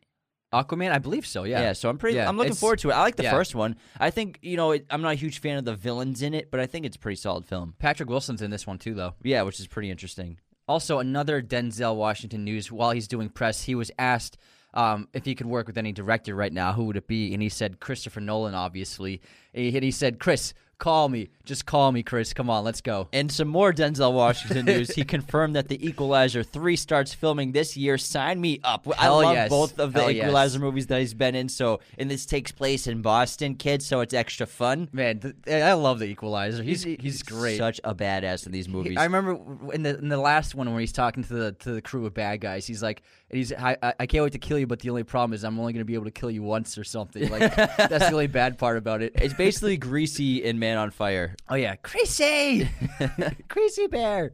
Aquaman, 0.52 0.92
I 0.92 0.98
believe 0.98 1.26
so. 1.26 1.44
Yeah. 1.44 1.60
Yeah. 1.60 1.72
so 1.72 1.88
I'm 1.88 1.98
pretty. 1.98 2.16
Yeah, 2.16 2.28
I'm 2.28 2.36
looking 2.36 2.54
forward 2.54 2.78
to 2.80 2.90
it. 2.90 2.94
I 2.94 3.00
like 3.00 3.16
the 3.16 3.24
yeah. 3.24 3.32
first 3.32 3.54
one. 3.54 3.76
I 3.98 4.10
think 4.10 4.38
you 4.42 4.56
know 4.56 4.72
it, 4.72 4.86
I'm 4.90 5.02
not 5.02 5.12
a 5.12 5.16
huge 5.16 5.40
fan 5.40 5.58
of 5.58 5.64
the 5.64 5.74
villains 5.74 6.22
in 6.22 6.34
it, 6.34 6.50
but 6.50 6.60
I 6.60 6.66
think 6.66 6.86
it's 6.86 6.96
a 6.96 6.98
pretty 6.98 7.16
solid 7.16 7.44
film. 7.44 7.74
Patrick 7.78 8.08
Wilson's 8.08 8.42
in 8.42 8.50
this 8.50 8.66
one 8.66 8.78
too, 8.78 8.94
though. 8.94 9.14
Yeah, 9.22 9.42
which 9.42 9.60
is 9.60 9.66
pretty 9.66 9.90
interesting. 9.90 10.38
Also, 10.68 10.98
another 10.98 11.42
Denzel 11.42 11.96
Washington 11.96 12.44
news. 12.44 12.72
While 12.72 12.92
he's 12.92 13.08
doing 13.08 13.28
press, 13.28 13.62
he 13.62 13.74
was 13.74 13.90
asked 13.98 14.36
um, 14.74 15.08
if 15.12 15.24
he 15.24 15.34
could 15.34 15.46
work 15.46 15.66
with 15.66 15.78
any 15.78 15.92
director 15.92 16.34
right 16.34 16.52
now. 16.52 16.72
Who 16.72 16.84
would 16.84 16.96
it 16.96 17.06
be? 17.06 17.32
And 17.32 17.42
he 17.42 17.48
said 17.48 17.80
Christopher 17.80 18.20
Nolan, 18.20 18.54
obviously. 18.54 19.20
And 19.52 19.64
he, 19.64 19.74
and 19.74 19.84
he 19.84 19.90
said, 19.90 20.20
"Chris, 20.20 20.54
call 20.78 21.08
me. 21.08 21.30
Just 21.44 21.66
call 21.66 21.92
me, 21.92 22.02
Chris. 22.02 22.32
Come 22.32 22.50
on, 22.50 22.64
let's 22.64 22.80
go." 22.80 23.08
And 23.12 23.30
some 23.30 23.48
more 23.48 23.72
Denzel 23.72 24.12
Washington 24.12 24.66
news. 24.66 24.90
He 24.94 25.04
confirmed 25.16 25.56
that 25.56 25.68
The 25.68 25.86
Equalizer 25.86 26.42
3 26.42 26.76
starts 26.76 27.14
filming 27.14 27.52
this 27.52 27.76
year. 27.76 27.98
Sign 27.98 28.40
me 28.40 28.60
up. 28.64 28.86
I 28.98 29.04
Hell 29.04 29.22
love 29.22 29.34
yes. 29.34 29.48
both 29.48 29.78
of 29.78 29.92
the 29.92 30.00
Hell 30.00 30.10
yes. 30.10 30.24
Equalizer 30.24 30.58
movies 30.58 30.86
that 30.88 31.00
he's 31.00 31.14
been 31.14 31.34
in. 31.34 31.48
So, 31.48 31.80
and 31.98 32.10
this 32.10 32.26
takes 32.26 32.52
place 32.52 32.86
in 32.86 33.02
Boston, 33.02 33.54
kids, 33.54 33.86
so 33.86 34.00
it's 34.00 34.14
extra 34.14 34.46
fun. 34.46 34.88
Man, 34.92 35.20
th- 35.20 35.34
eh, 35.46 35.62
I 35.62 35.74
love 35.74 35.98
the 35.98 36.06
Equalizer. 36.06 36.62
He's 36.62 36.82
he's, 36.84 37.22
great. 37.22 37.58
Such 37.58 37.80
a 37.84 37.94
badass 37.94 38.46
in 38.46 38.52
these 38.52 38.68
movies. 38.68 38.96
I 38.96 39.04
remember 39.04 39.72
in 39.72 39.82
the 39.82 39.98
in 39.98 40.08
the 40.08 40.18
last 40.18 40.54
one 40.54 40.70
where 40.70 40.80
he's 40.80 40.92
talking 40.92 41.24
to 41.24 41.34
the 41.34 41.52
to 41.52 41.72
the 41.72 41.82
crew 41.82 42.06
of 42.06 42.14
bad 42.14 42.40
guys. 42.40 42.66
He's 42.66 42.82
like, 42.82 43.02
and 43.30 43.38
he's 43.38 43.52
I, 43.52 43.76
I 43.82 43.94
I 44.00 44.06
can't 44.06 44.22
wait 44.22 44.32
to 44.32 44.38
kill 44.38 44.58
you, 44.58 44.66
but 44.66 44.80
the 44.80 44.90
only 44.90 45.04
problem 45.04 45.32
is 45.32 45.44
I'm 45.44 45.58
only 45.58 45.72
going 45.72 45.80
to 45.80 45.86
be 45.86 45.94
able 45.94 46.04
to 46.04 46.10
kill 46.10 46.30
you 46.30 46.42
once 46.42 46.76
or 46.78 46.84
something. 46.84 47.28
Like 47.28 47.54
that's 47.56 48.06
the 48.06 48.12
only 48.12 48.26
bad 48.26 48.58
part 48.58 48.76
about 48.76 49.02
it. 49.02 49.12
it's 49.16 49.34
basically 49.34 49.78
Creasy 49.78 50.44
and 50.44 50.58
Man 50.66 50.78
on 50.78 50.90
Fire. 50.90 51.36
Oh 51.48 51.54
yeah, 51.54 51.76
Creasy, 51.76 52.68
Creasy 53.48 53.86
Bear. 53.86 54.32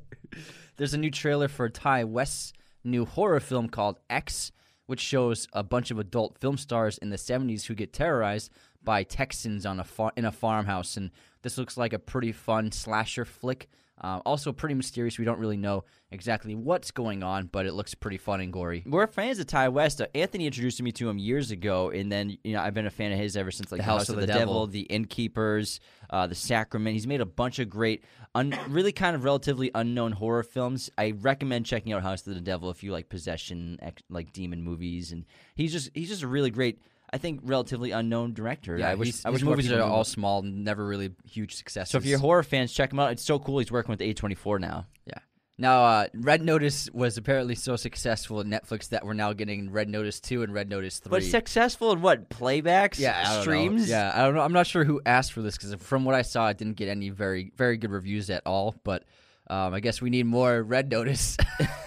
There's 0.78 0.94
a 0.94 0.98
new 0.98 1.10
trailer 1.10 1.46
for 1.46 1.68
Ti 1.68 2.04
West's 2.04 2.54
new 2.82 3.04
horror 3.04 3.38
film 3.38 3.68
called 3.68 4.00
X, 4.08 4.50
which 4.86 4.98
shows 5.00 5.46
a 5.52 5.62
bunch 5.62 5.90
of 5.90 5.98
adult 5.98 6.38
film 6.38 6.56
stars 6.56 6.96
in 6.96 7.10
the 7.10 7.18
70s 7.18 7.66
who 7.66 7.74
get 7.74 7.92
terrorized 7.92 8.50
by 8.82 9.02
Texans 9.02 9.66
on 9.66 9.78
a 9.78 9.84
far- 9.84 10.14
in 10.16 10.24
a 10.24 10.32
farmhouse, 10.32 10.96
and 10.96 11.10
this 11.42 11.58
looks 11.58 11.76
like 11.76 11.92
a 11.92 11.98
pretty 11.98 12.32
fun 12.32 12.72
slasher 12.72 13.26
flick. 13.26 13.68
Uh, 14.02 14.20
also 14.26 14.52
pretty 14.52 14.74
mysterious. 14.74 15.16
We 15.18 15.24
don't 15.24 15.38
really 15.38 15.56
know 15.56 15.84
exactly 16.10 16.54
what's 16.56 16.90
going 16.90 17.22
on, 17.22 17.46
but 17.46 17.66
it 17.66 17.72
looks 17.72 17.94
pretty 17.94 18.16
fun 18.18 18.40
and 18.40 18.52
gory. 18.52 18.82
We're 18.84 19.06
fans 19.06 19.38
of 19.38 19.46
Ti 19.46 19.68
West. 19.68 20.00
Uh, 20.00 20.06
Anthony 20.14 20.46
introduced 20.46 20.82
me 20.82 20.90
to 20.92 21.08
him 21.08 21.18
years 21.18 21.50
ago, 21.52 21.90
and 21.90 22.10
then 22.10 22.36
you 22.42 22.52
know 22.54 22.60
I've 22.60 22.74
been 22.74 22.86
a 22.86 22.90
fan 22.90 23.12
of 23.12 23.18
his 23.18 23.36
ever 23.36 23.50
since. 23.50 23.70
Like 23.70 23.78
The 23.78 23.84
House 23.84 24.08
of 24.08 24.16
the 24.16 24.26
Devil, 24.26 24.40
Devil. 24.40 24.66
The 24.66 24.80
Innkeepers, 24.82 25.78
uh, 26.10 26.26
The 26.26 26.34
Sacrament. 26.34 26.94
He's 26.94 27.06
made 27.06 27.20
a 27.20 27.26
bunch 27.26 27.58
of 27.60 27.70
great, 27.70 28.04
un- 28.34 28.58
really 28.68 28.92
kind 28.92 29.14
of 29.14 29.22
relatively 29.24 29.70
unknown 29.74 30.12
horror 30.12 30.42
films. 30.42 30.90
I 30.98 31.12
recommend 31.12 31.66
checking 31.66 31.92
out 31.92 32.02
House 32.02 32.26
of 32.26 32.34
the 32.34 32.40
Devil 32.40 32.70
if 32.70 32.82
you 32.82 32.90
like 32.92 33.08
possession, 33.08 33.78
ex- 33.80 34.02
like 34.10 34.32
demon 34.32 34.62
movies, 34.62 35.12
and 35.12 35.24
he's 35.54 35.72
just 35.72 35.90
he's 35.94 36.08
just 36.08 36.22
a 36.22 36.28
really 36.28 36.50
great. 36.50 36.80
I 37.12 37.18
think 37.18 37.40
relatively 37.44 37.90
unknown 37.90 38.32
director. 38.32 38.78
Yeah, 38.78 38.88
I 38.90 38.94
wish 38.94 39.08
he's- 39.08 39.24
I 39.26 39.30
wish 39.30 39.40
his 39.40 39.48
movies 39.48 39.70
are 39.72 39.82
all 39.82 40.04
small, 40.04 40.40
never 40.42 40.84
really 40.86 41.10
huge 41.24 41.54
successes. 41.56 41.90
So 41.90 41.98
if 41.98 42.06
you're 42.06 42.18
horror 42.18 42.42
fans, 42.42 42.72
check 42.72 42.92
him 42.92 42.98
out. 42.98 43.12
It's 43.12 43.22
so 43.22 43.38
cool. 43.38 43.58
He's 43.58 43.70
working 43.70 43.90
with 43.92 44.00
A24 44.00 44.58
now. 44.60 44.86
Yeah. 45.06 45.18
Now, 45.58 45.84
uh, 45.84 46.06
Red 46.14 46.40
Notice 46.42 46.88
was 46.92 47.18
apparently 47.18 47.54
so 47.54 47.76
successful 47.76 48.40
at 48.40 48.46
Netflix 48.46 48.88
that 48.88 49.04
we're 49.04 49.12
now 49.12 49.34
getting 49.34 49.70
Red 49.70 49.88
Notice 49.90 50.18
2 50.20 50.42
and 50.42 50.54
Red 50.54 50.70
Notice 50.70 50.98
3. 51.00 51.10
But 51.10 51.22
successful 51.22 51.92
in 51.92 52.00
what 52.00 52.30
playbacks? 52.30 52.98
yeah, 52.98 53.22
don't 53.24 53.34
know. 53.34 53.40
streams. 53.42 53.88
Yeah, 53.90 54.10
I 54.14 54.22
don't 54.22 54.34
know. 54.34 54.40
I'm 54.40 54.54
not 54.54 54.66
sure 54.66 54.82
who 54.84 55.02
asked 55.04 55.32
for 55.34 55.42
this 55.42 55.56
because 55.58 55.74
from 55.74 56.04
what 56.06 56.14
I 56.14 56.22
saw, 56.22 56.48
it 56.48 56.56
didn't 56.56 56.76
get 56.78 56.88
any 56.88 57.10
very, 57.10 57.52
very 57.56 57.76
good 57.76 57.90
reviews 57.90 58.30
at 58.30 58.42
all. 58.46 58.74
But 58.82 59.04
um, 59.48 59.74
I 59.74 59.80
guess 59.80 60.00
we 60.00 60.08
need 60.08 60.24
more 60.24 60.62
Red 60.62 60.90
Notice. 60.90 61.36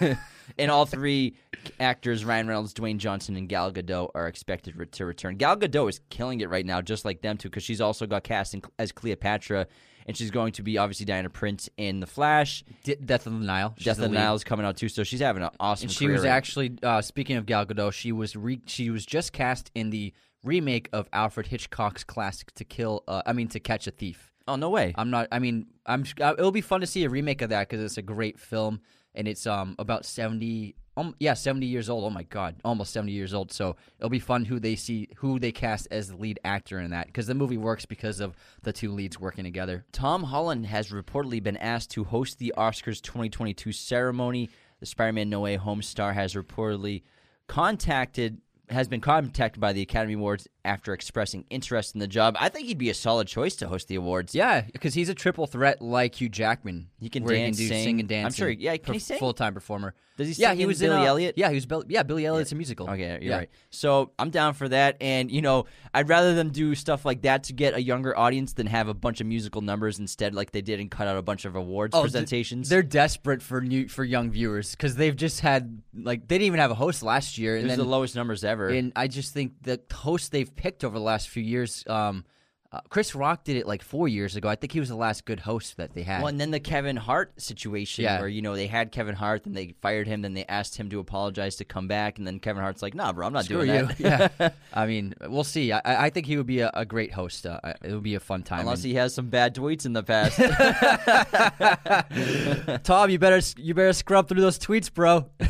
And 0.58 0.70
all 0.70 0.86
three 0.86 1.34
actors, 1.80 2.24
Ryan 2.24 2.48
Reynolds, 2.48 2.74
Dwayne 2.74 2.98
Johnson, 2.98 3.36
and 3.36 3.48
Gal 3.48 3.72
Gadot, 3.72 4.10
are 4.14 4.28
expected 4.28 4.76
re- 4.76 4.86
to 4.86 5.04
return. 5.06 5.36
Gal 5.36 5.56
Gadot 5.56 5.88
is 5.88 6.00
killing 6.10 6.40
it 6.40 6.48
right 6.50 6.64
now, 6.66 6.80
just 6.80 7.04
like 7.04 7.22
them 7.22 7.36
two, 7.36 7.48
because 7.48 7.62
she's 7.62 7.80
also 7.80 8.06
got 8.06 8.24
cast 8.24 8.54
in, 8.54 8.62
as 8.78 8.92
Cleopatra, 8.92 9.66
and 10.06 10.16
she's 10.16 10.30
going 10.30 10.52
to 10.52 10.62
be 10.62 10.78
obviously 10.78 11.04
Diana 11.06 11.28
Prince 11.30 11.68
in 11.76 12.00
The 12.00 12.06
Flash. 12.06 12.64
D- 12.84 12.94
Death 13.04 13.26
of 13.26 13.32
the 13.38 13.44
Nile. 13.44 13.74
She's 13.76 13.86
Death 13.86 13.98
of 13.98 14.02
the. 14.02 14.08
Nile 14.10 14.34
is 14.34 14.44
coming 14.44 14.64
out 14.64 14.76
too, 14.76 14.88
so 14.88 15.02
she's 15.02 15.20
having 15.20 15.42
an 15.42 15.50
awesome. 15.58 15.86
And 15.86 15.92
she 15.92 16.06
was 16.08 16.22
right- 16.22 16.30
actually 16.30 16.72
uh, 16.82 17.02
speaking 17.02 17.36
of 17.36 17.46
Gal 17.46 17.66
Gadot. 17.66 17.92
She 17.92 18.12
was 18.12 18.36
re- 18.36 18.62
she 18.66 18.90
was 18.90 19.04
just 19.04 19.32
cast 19.32 19.70
in 19.74 19.90
the 19.90 20.12
remake 20.44 20.88
of 20.92 21.08
Alfred 21.12 21.48
Hitchcock's 21.48 22.04
classic 22.04 22.52
To 22.54 22.64
Kill. 22.64 23.02
Uh, 23.08 23.22
I 23.26 23.32
mean, 23.32 23.48
To 23.48 23.58
Catch 23.60 23.88
a 23.88 23.90
Thief. 23.90 24.30
Oh 24.48 24.54
no 24.54 24.70
way! 24.70 24.94
I'm 24.96 25.10
not. 25.10 25.26
I 25.32 25.40
mean, 25.40 25.66
I'm. 25.86 26.04
uh, 26.20 26.34
It'll 26.38 26.52
be 26.52 26.60
fun 26.60 26.80
to 26.82 26.86
see 26.86 27.02
a 27.02 27.08
remake 27.10 27.42
of 27.42 27.50
that 27.50 27.68
because 27.68 27.84
it's 27.84 27.98
a 27.98 28.02
great 28.02 28.38
film 28.38 28.80
and 29.16 29.26
it's 29.28 29.46
um 29.46 29.74
about 29.78 30.04
seventy. 30.04 30.76
Um, 30.98 31.14
yeah, 31.20 31.34
seventy 31.34 31.66
years 31.66 31.90
old. 31.90 32.04
Oh 32.04 32.10
my 32.10 32.22
god, 32.22 32.56
almost 32.64 32.92
seventy 32.92 33.12
years 33.12 33.34
old. 33.34 33.52
So 33.52 33.76
it'll 33.98 34.08
be 34.08 34.18
fun 34.18 34.46
who 34.46 34.58
they 34.58 34.76
see, 34.76 35.08
who 35.16 35.38
they 35.38 35.52
cast 35.52 35.88
as 35.90 36.08
the 36.08 36.16
lead 36.16 36.40
actor 36.42 36.80
in 36.80 36.90
that 36.92 37.06
because 37.06 37.26
the 37.26 37.34
movie 37.34 37.58
works 37.58 37.84
because 37.84 38.20
of 38.20 38.34
the 38.62 38.72
two 38.72 38.92
leads 38.92 39.20
working 39.20 39.44
together. 39.44 39.84
Tom 39.92 40.22
Holland 40.22 40.66
has 40.66 40.90
reportedly 40.90 41.42
been 41.42 41.58
asked 41.58 41.90
to 41.90 42.04
host 42.04 42.38
the 42.38 42.54
Oscars 42.56 43.02
2022 43.02 43.72
ceremony. 43.72 44.48
The 44.80 44.86
Spider-Man 44.86 45.28
No 45.28 45.40
Way 45.40 45.56
Home 45.56 45.82
star 45.82 46.14
has 46.14 46.34
reportedly 46.34 47.02
contacted 47.46 48.40
has 48.68 48.88
been 48.88 49.00
contacted 49.00 49.60
by 49.60 49.72
the 49.72 49.82
Academy 49.82 50.14
Awards 50.14 50.48
after 50.66 50.92
expressing 50.92 51.44
interest 51.48 51.94
in 51.94 52.00
the 52.00 52.06
job. 52.08 52.36
I 52.38 52.48
think 52.50 52.66
he'd 52.66 52.76
be 52.78 52.90
a 52.90 52.94
solid 52.94 53.28
choice 53.28 53.56
to 53.56 53.68
host 53.68 53.88
the 53.88 53.94
awards. 53.94 54.34
Yeah, 54.34 54.62
because 54.72 54.92
he's 54.94 55.08
a 55.08 55.14
triple 55.14 55.46
threat 55.46 55.80
like 55.80 56.20
Hugh 56.20 56.28
Jackman. 56.28 56.88
He 57.00 57.08
can 57.08 57.24
dance, 57.24 57.56
he 57.58 57.68
can 57.68 57.76
do 57.78 57.84
sing. 57.84 58.00
and 58.00 58.08
dance. 58.08 58.34
I'm 58.34 58.36
sure- 58.36 58.50
yeah, 58.50 58.76
can 58.76 58.94
he 58.94 59.00
sing? 59.00 59.18
Full 59.18 59.32
time 59.32 59.54
performer. 59.54 59.94
Does 60.16 60.34
he 60.34 60.42
Yeah, 60.42 60.54
he 60.54 60.64
was 60.64 60.78
Billy 60.80 60.96
in, 60.96 61.02
uh, 61.02 61.04
Elliot? 61.04 61.34
Yeah, 61.36 61.50
he 61.50 61.56
was. 61.56 61.66
Bill, 61.66 61.84
yeah, 61.88 62.02
Billy 62.02 62.24
Elliot's 62.24 62.50
a 62.50 62.54
musical. 62.54 62.88
Okay, 62.88 63.18
you're 63.20 63.20
yeah. 63.20 63.36
right. 63.36 63.50
So 63.68 64.12
I'm 64.18 64.30
down 64.30 64.54
for 64.54 64.66
that, 64.66 64.96
and 65.02 65.30
you 65.30 65.42
know, 65.42 65.66
I'd 65.92 66.08
rather 66.08 66.34
them 66.34 66.48
do 66.52 66.74
stuff 66.74 67.04
like 67.04 67.20
that 67.22 67.44
to 67.44 67.52
get 67.52 67.74
a 67.74 67.82
younger 67.82 68.16
audience 68.16 68.54
than 68.54 68.66
have 68.66 68.88
a 68.88 68.94
bunch 68.94 69.20
of 69.20 69.26
musical 69.26 69.60
numbers 69.60 69.98
instead, 69.98 70.34
like 70.34 70.52
they 70.52 70.62
did 70.62 70.80
and 70.80 70.90
cut 70.90 71.06
out 71.06 71.18
a 71.18 71.22
bunch 71.22 71.44
of 71.44 71.54
awards 71.54 71.94
Oh, 71.94 72.00
presentations. 72.00 72.70
They're 72.70 72.82
desperate 72.82 73.42
for 73.42 73.60
new 73.60 73.88
for 73.88 74.04
young 74.04 74.30
viewers 74.30 74.70
because 74.70 74.96
they've 74.96 75.14
just 75.14 75.40
had 75.40 75.82
like 75.94 76.26
they 76.28 76.36
didn't 76.36 76.46
even 76.46 76.60
have 76.60 76.70
a 76.70 76.74
host 76.76 77.02
last 77.02 77.36
year, 77.36 77.56
it 77.56 77.58
and 77.60 77.68
was 77.68 77.76
then 77.76 77.84
the 77.84 77.90
lowest 77.90 78.16
numbers 78.16 78.42
ever. 78.42 78.68
and 78.68 78.92
I 78.96 79.08
just 79.08 79.34
think 79.34 79.52
the 79.64 79.78
host 79.92 80.32
they've 80.32 80.55
picked 80.56 80.84
over 80.84 80.96
the 80.98 81.04
last 81.04 81.28
few 81.28 81.42
years, 81.42 81.84
um, 81.88 82.24
Uh, 82.72 82.80
Chris 82.90 83.14
Rock 83.14 83.44
did 83.44 83.56
it 83.56 83.64
like 83.64 83.80
four 83.80 84.08
years 84.08 84.34
ago. 84.34 84.48
I 84.48 84.56
think 84.56 84.72
he 84.72 84.80
was 84.80 84.88
the 84.88 84.96
last 84.96 85.24
good 85.24 85.38
host 85.40 85.76
that 85.76 85.94
they 85.94 86.02
had. 86.02 86.18
Well, 86.20 86.26
and 86.26 86.38
then 86.38 86.50
the 86.50 86.58
Kevin 86.58 86.96
Hart 86.96 87.40
situation 87.40 88.02
Yeah. 88.02 88.18
where, 88.18 88.28
you 88.28 88.42
know, 88.42 88.56
they 88.56 88.66
had 88.66 88.90
Kevin 88.90 89.14
Hart, 89.14 89.44
then 89.44 89.54
they 89.54 89.76
fired 89.80 90.08
him, 90.08 90.20
then 90.20 90.34
they 90.34 90.44
asked 90.46 90.76
him 90.76 90.90
to 90.90 90.98
apologize 90.98 91.54
to 91.56 91.64
come 91.64 91.86
back, 91.86 92.18
and 92.18 92.26
then 92.26 92.40
Kevin 92.40 92.62
Hart's 92.64 92.82
like, 92.82 92.92
nah, 92.92 93.12
bro, 93.12 93.24
I'm 93.24 93.32
not 93.32 93.44
Screw 93.44 93.64
doing 93.64 93.72
you. 93.72 93.86
that. 93.86 94.00
yeah. 94.40 94.50
I 94.74 94.86
mean, 94.86 95.14
we'll 95.28 95.44
see. 95.44 95.70
I, 95.72 95.80
I 96.06 96.10
think 96.10 96.26
he 96.26 96.36
would 96.36 96.46
be 96.48 96.58
a, 96.58 96.70
a 96.74 96.84
great 96.84 97.12
host. 97.12 97.46
Uh, 97.46 97.60
it 97.84 97.92
would 97.92 98.02
be 98.02 98.16
a 98.16 98.20
fun 98.20 98.42
time. 98.42 98.60
Unless 98.60 98.78
And- 98.82 98.86
he 98.90 98.94
has 98.96 99.14
some 99.14 99.30
bad 99.30 99.54
tweets 99.54 99.86
in 99.86 99.92
the 99.92 100.02
past. 100.02 100.36
Tom, 102.84 103.10
you 103.10 103.18
better 103.20 103.40
you 103.56 103.74
better 103.74 103.92
scrub 103.92 104.28
through 104.28 104.40
those 104.40 104.58
tweets, 104.58 104.92
bro. 104.92 105.30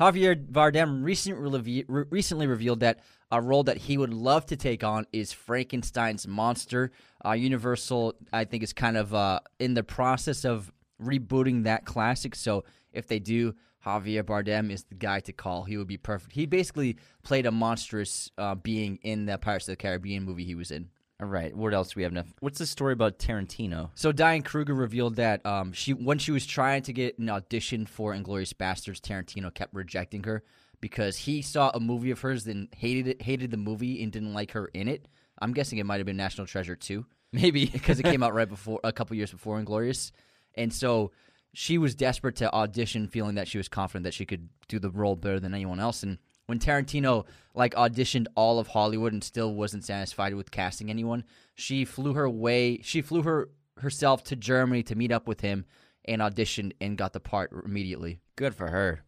Javier 0.00 0.34
Bardem 0.50 1.02
recent 1.02 1.38
re- 1.38 2.04
recently 2.10 2.46
revealed 2.46 2.80
that 2.80 3.00
a 3.32 3.40
role 3.40 3.64
that 3.64 3.78
he 3.78 3.96
would 3.96 4.12
love 4.12 4.44
to 4.46 4.56
take 4.56 4.84
on 4.84 5.06
is 5.12 5.32
Frankenstein's 5.32 6.28
monster. 6.28 6.92
Uh, 7.24 7.32
Universal, 7.32 8.14
I 8.30 8.44
think, 8.44 8.62
is 8.62 8.74
kind 8.74 8.98
of 8.98 9.14
uh, 9.14 9.40
in 9.58 9.72
the 9.72 9.82
process 9.82 10.44
of 10.44 10.70
rebooting 11.02 11.64
that 11.64 11.86
classic. 11.86 12.34
So 12.34 12.64
if 12.92 13.08
they 13.08 13.18
do, 13.18 13.54
Javier 13.86 14.22
Bardem 14.22 14.70
is 14.70 14.84
the 14.84 14.94
guy 14.94 15.20
to 15.20 15.32
call. 15.32 15.64
He 15.64 15.78
would 15.78 15.88
be 15.88 15.96
perfect. 15.96 16.34
He 16.34 16.44
basically 16.44 16.98
played 17.22 17.46
a 17.46 17.50
monstrous 17.50 18.30
uh, 18.36 18.54
being 18.54 18.98
in 19.02 19.24
the 19.24 19.38
Pirates 19.38 19.66
of 19.66 19.72
the 19.72 19.76
Caribbean 19.76 20.24
movie 20.24 20.44
he 20.44 20.54
was 20.54 20.70
in. 20.70 20.90
All 21.20 21.28
right, 21.28 21.56
what 21.56 21.72
else 21.72 21.92
do 21.92 21.94
we 21.96 22.02
have 22.02 22.12
enough? 22.12 22.34
What's 22.40 22.58
the 22.58 22.66
story 22.66 22.92
about 22.92 23.18
Tarantino? 23.18 23.90
So 23.94 24.12
Diane 24.12 24.42
Kruger 24.42 24.74
revealed 24.74 25.16
that 25.16 25.44
um, 25.46 25.72
she 25.72 25.94
when 25.94 26.18
she 26.18 26.32
was 26.32 26.44
trying 26.44 26.82
to 26.82 26.92
get 26.92 27.16
an 27.18 27.30
audition 27.30 27.86
for 27.86 28.12
Inglourious 28.12 28.52
Basterds, 28.52 29.00
Tarantino 29.00 29.54
kept 29.54 29.72
rejecting 29.72 30.24
her 30.24 30.42
because 30.82 31.16
he 31.16 31.40
saw 31.40 31.70
a 31.70 31.80
movie 31.80 32.10
of 32.10 32.20
hers 32.20 32.46
and 32.46 32.68
hated 32.76 33.06
it, 33.06 33.22
hated 33.22 33.50
the 33.50 33.56
movie 33.56 34.02
and 34.02 34.12
didn't 34.12 34.34
like 34.34 34.50
her 34.50 34.66
in 34.66 34.88
it. 34.88 35.08
I'm 35.38 35.54
guessing 35.54 35.78
it 35.78 35.86
might 35.86 35.96
have 35.96 36.06
been 36.06 36.18
National 36.18 36.46
Treasure 36.46 36.76
too, 36.76 37.06
Maybe. 37.32 37.64
because 37.72 37.98
it 37.98 38.02
came 38.02 38.22
out 38.22 38.34
right 38.34 38.48
before 38.48 38.80
a 38.84 38.92
couple 38.92 39.16
years 39.16 39.30
before 39.30 39.58
Inglourious, 39.58 40.10
and 40.54 40.70
so 40.70 41.12
she 41.54 41.78
was 41.78 41.94
desperate 41.94 42.36
to 42.36 42.52
audition, 42.52 43.08
feeling 43.08 43.36
that 43.36 43.48
she 43.48 43.58
was 43.58 43.68
confident 43.68 44.04
that 44.04 44.14
she 44.14 44.26
could 44.26 44.48
do 44.68 44.78
the 44.78 44.90
role 44.90 45.16
better 45.16 45.40
than 45.40 45.54
anyone 45.54 45.80
else. 45.80 46.02
And 46.02 46.18
when 46.46 46.58
Tarantino 46.58 47.26
like 47.54 47.74
auditioned 47.74 48.26
all 48.34 48.58
of 48.58 48.68
Hollywood 48.68 49.12
and 49.12 49.22
still 49.22 49.54
wasn't 49.54 49.84
satisfied 49.84 50.34
with 50.34 50.50
casting 50.50 50.90
anyone, 50.90 51.24
she 51.54 51.84
flew 51.84 52.14
her 52.14 52.28
way. 52.28 52.80
She 52.82 53.02
flew 53.02 53.22
her 53.22 53.50
herself 53.78 54.24
to 54.24 54.36
Germany 54.36 54.82
to 54.84 54.94
meet 54.94 55.12
up 55.12 55.28
with 55.28 55.40
him 55.40 55.64
and 56.04 56.20
auditioned 56.20 56.72
and 56.80 56.98
got 56.98 57.12
the 57.12 57.20
part 57.20 57.52
immediately. 57.64 58.20
Good 58.36 58.54
for 58.54 58.68
her. 58.68 59.04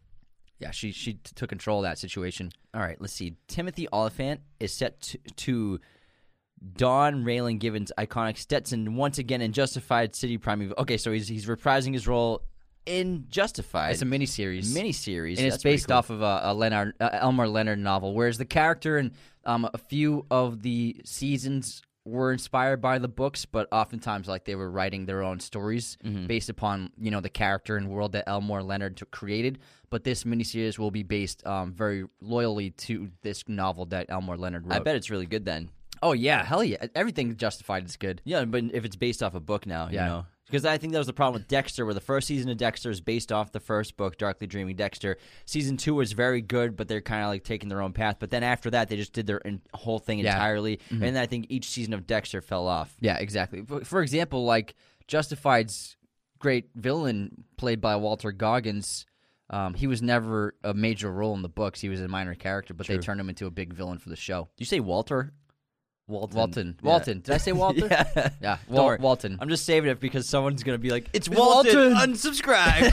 Yeah, 0.64 0.70
she 0.70 0.92
she 0.92 1.18
took 1.34 1.50
control 1.50 1.80
of 1.80 1.82
that 1.82 1.98
situation. 1.98 2.50
All 2.72 2.80
right, 2.80 2.98
let's 2.98 3.12
see. 3.12 3.36
Timothy 3.48 3.86
Olyphant 3.92 4.40
is 4.58 4.72
set 4.72 4.98
to, 5.02 5.18
to 5.36 5.80
Don 6.74 7.22
Raylan 7.22 7.58
Givens' 7.58 7.92
iconic 7.98 8.38
Stetson 8.38 8.96
once 8.96 9.18
again 9.18 9.42
in 9.42 9.52
Justified 9.52 10.16
City 10.16 10.38
Primeval. 10.38 10.74
Okay, 10.78 10.96
so 10.96 11.12
he's 11.12 11.28
he's 11.28 11.44
reprising 11.44 11.92
his 11.92 12.08
role 12.08 12.40
in 12.86 13.26
Justified. 13.28 13.92
It's 13.92 14.00
a 14.00 14.06
miniseries. 14.06 14.68
miniseries, 14.68 15.36
and 15.36 15.46
it's 15.46 15.62
based 15.62 15.88
cool. 15.88 15.98
off 15.98 16.08
of 16.08 16.22
a, 16.22 16.40
a 16.44 16.54
Leonard 16.54 16.94
uh, 16.98 17.10
Elmore 17.12 17.46
Leonard 17.46 17.78
novel. 17.78 18.14
Whereas 18.14 18.38
the 18.38 18.46
character 18.46 18.96
and 18.96 19.10
um, 19.44 19.68
a 19.74 19.76
few 19.76 20.24
of 20.30 20.62
the 20.62 20.98
seasons 21.04 21.82
were 22.04 22.32
inspired 22.32 22.80
by 22.82 22.98
the 22.98 23.08
books, 23.08 23.46
but 23.46 23.66
oftentimes 23.72 24.28
like 24.28 24.44
they 24.44 24.54
were 24.54 24.70
writing 24.70 25.06
their 25.06 25.22
own 25.22 25.40
stories 25.40 25.96
Mm-hmm. 26.04 26.26
based 26.26 26.48
upon 26.48 26.90
you 26.98 27.10
know 27.10 27.20
the 27.20 27.30
character 27.30 27.76
and 27.76 27.88
world 27.88 28.12
that 28.12 28.24
Elmore 28.26 28.62
Leonard 28.62 29.00
created. 29.10 29.58
But 29.90 30.04
this 30.04 30.24
miniseries 30.24 30.78
will 30.78 30.90
be 30.90 31.02
based 31.02 31.46
um, 31.46 31.72
very 31.72 32.04
loyally 32.20 32.70
to 32.70 33.10
this 33.22 33.44
novel 33.48 33.86
that 33.86 34.06
Elmore 34.08 34.36
Leonard 34.36 34.66
wrote. 34.66 34.74
I 34.74 34.78
bet 34.80 34.96
it's 34.96 35.08
really 35.10 35.26
good 35.26 35.44
then. 35.44 35.70
Oh 36.02 36.12
yeah, 36.12 36.44
hell 36.44 36.62
yeah! 36.64 36.84
Everything 36.94 37.36
Justified 37.36 37.86
is 37.86 37.96
good. 37.96 38.20
Yeah, 38.24 38.44
but 38.44 38.64
if 38.72 38.84
it's 38.84 38.96
based 38.96 39.22
off 39.22 39.34
a 39.34 39.40
book 39.40 39.64
now, 39.66 39.86
you 39.88 39.94
Yeah. 39.94 40.06
know. 40.06 40.26
Because 40.54 40.64
I 40.66 40.78
think 40.78 40.92
that 40.92 41.00
was 41.00 41.08
the 41.08 41.12
problem 41.12 41.40
with 41.40 41.48
Dexter, 41.48 41.84
where 41.84 41.94
the 41.94 42.00
first 42.00 42.28
season 42.28 42.48
of 42.48 42.56
Dexter 42.56 42.88
is 42.88 43.00
based 43.00 43.32
off 43.32 43.50
the 43.50 43.58
first 43.58 43.96
book, 43.96 44.16
Darkly 44.18 44.46
Dreaming 44.46 44.76
Dexter. 44.76 45.16
Season 45.46 45.76
two 45.76 45.96
was 45.96 46.12
very 46.12 46.40
good, 46.40 46.76
but 46.76 46.86
they're 46.86 47.00
kind 47.00 47.24
of 47.24 47.28
like 47.30 47.42
taking 47.42 47.68
their 47.68 47.82
own 47.82 47.92
path. 47.92 48.18
But 48.20 48.30
then 48.30 48.44
after 48.44 48.70
that, 48.70 48.88
they 48.88 48.94
just 48.94 49.12
did 49.12 49.26
their 49.26 49.38
in- 49.38 49.62
whole 49.74 49.98
thing 49.98 50.20
Yeah. 50.20 50.34
Entirely. 50.34 50.78
And 50.90 51.02
then 51.02 51.16
I 51.16 51.26
think 51.26 51.46
each 51.48 51.70
season 51.70 51.92
of 51.92 52.06
Dexter 52.06 52.40
fell 52.40 52.68
off. 52.68 52.94
Yeah, 53.00 53.16
exactly. 53.16 53.62
For, 53.66 53.84
for 53.84 54.00
example, 54.00 54.44
like 54.44 54.76
Justified's 55.08 55.96
great 56.38 56.66
villain, 56.76 57.42
played 57.56 57.80
by 57.80 57.96
Walter 57.96 58.30
Goggins, 58.30 59.06
um, 59.50 59.74
he 59.74 59.88
was 59.88 60.02
never 60.02 60.54
a 60.62 60.72
major 60.72 61.10
role 61.10 61.34
in 61.34 61.42
the 61.42 61.48
books. 61.48 61.80
He 61.80 61.88
was 61.88 62.00
a 62.00 62.06
minor 62.06 62.36
character, 62.36 62.74
but 62.74 62.86
they 62.86 62.98
turned 62.98 63.20
him 63.20 63.28
into 63.28 63.46
a 63.46 63.50
big 63.50 63.72
villain 63.72 63.98
for 63.98 64.08
the 64.08 64.14
show. 64.14 64.48
you 64.58 64.66
say 64.66 64.78
Walter? 64.78 65.32
Walton. 66.06 66.36
Walton. 66.36 66.76
Yeah. 66.82 66.86
Walton. 66.90 67.20
Did 67.20 67.34
I 67.34 67.38
say 67.38 67.52
Walter? 67.62 67.86
yeah. 67.90 68.30
Yeah, 68.40 68.58
Wal-. 68.68 68.98
Walton. 68.98 69.38
I'm 69.40 69.48
just 69.48 69.64
saving 69.64 69.90
it 69.90 70.00
because 70.00 70.28
someone's 70.28 70.62
going 70.62 70.74
to 70.74 70.82
be 70.82 70.90
like, 70.90 71.08
it's 71.12 71.28
It's 71.28 71.36
Walton, 71.36 71.94
Walton." 71.94 72.12
unsubscribe. 72.14 72.90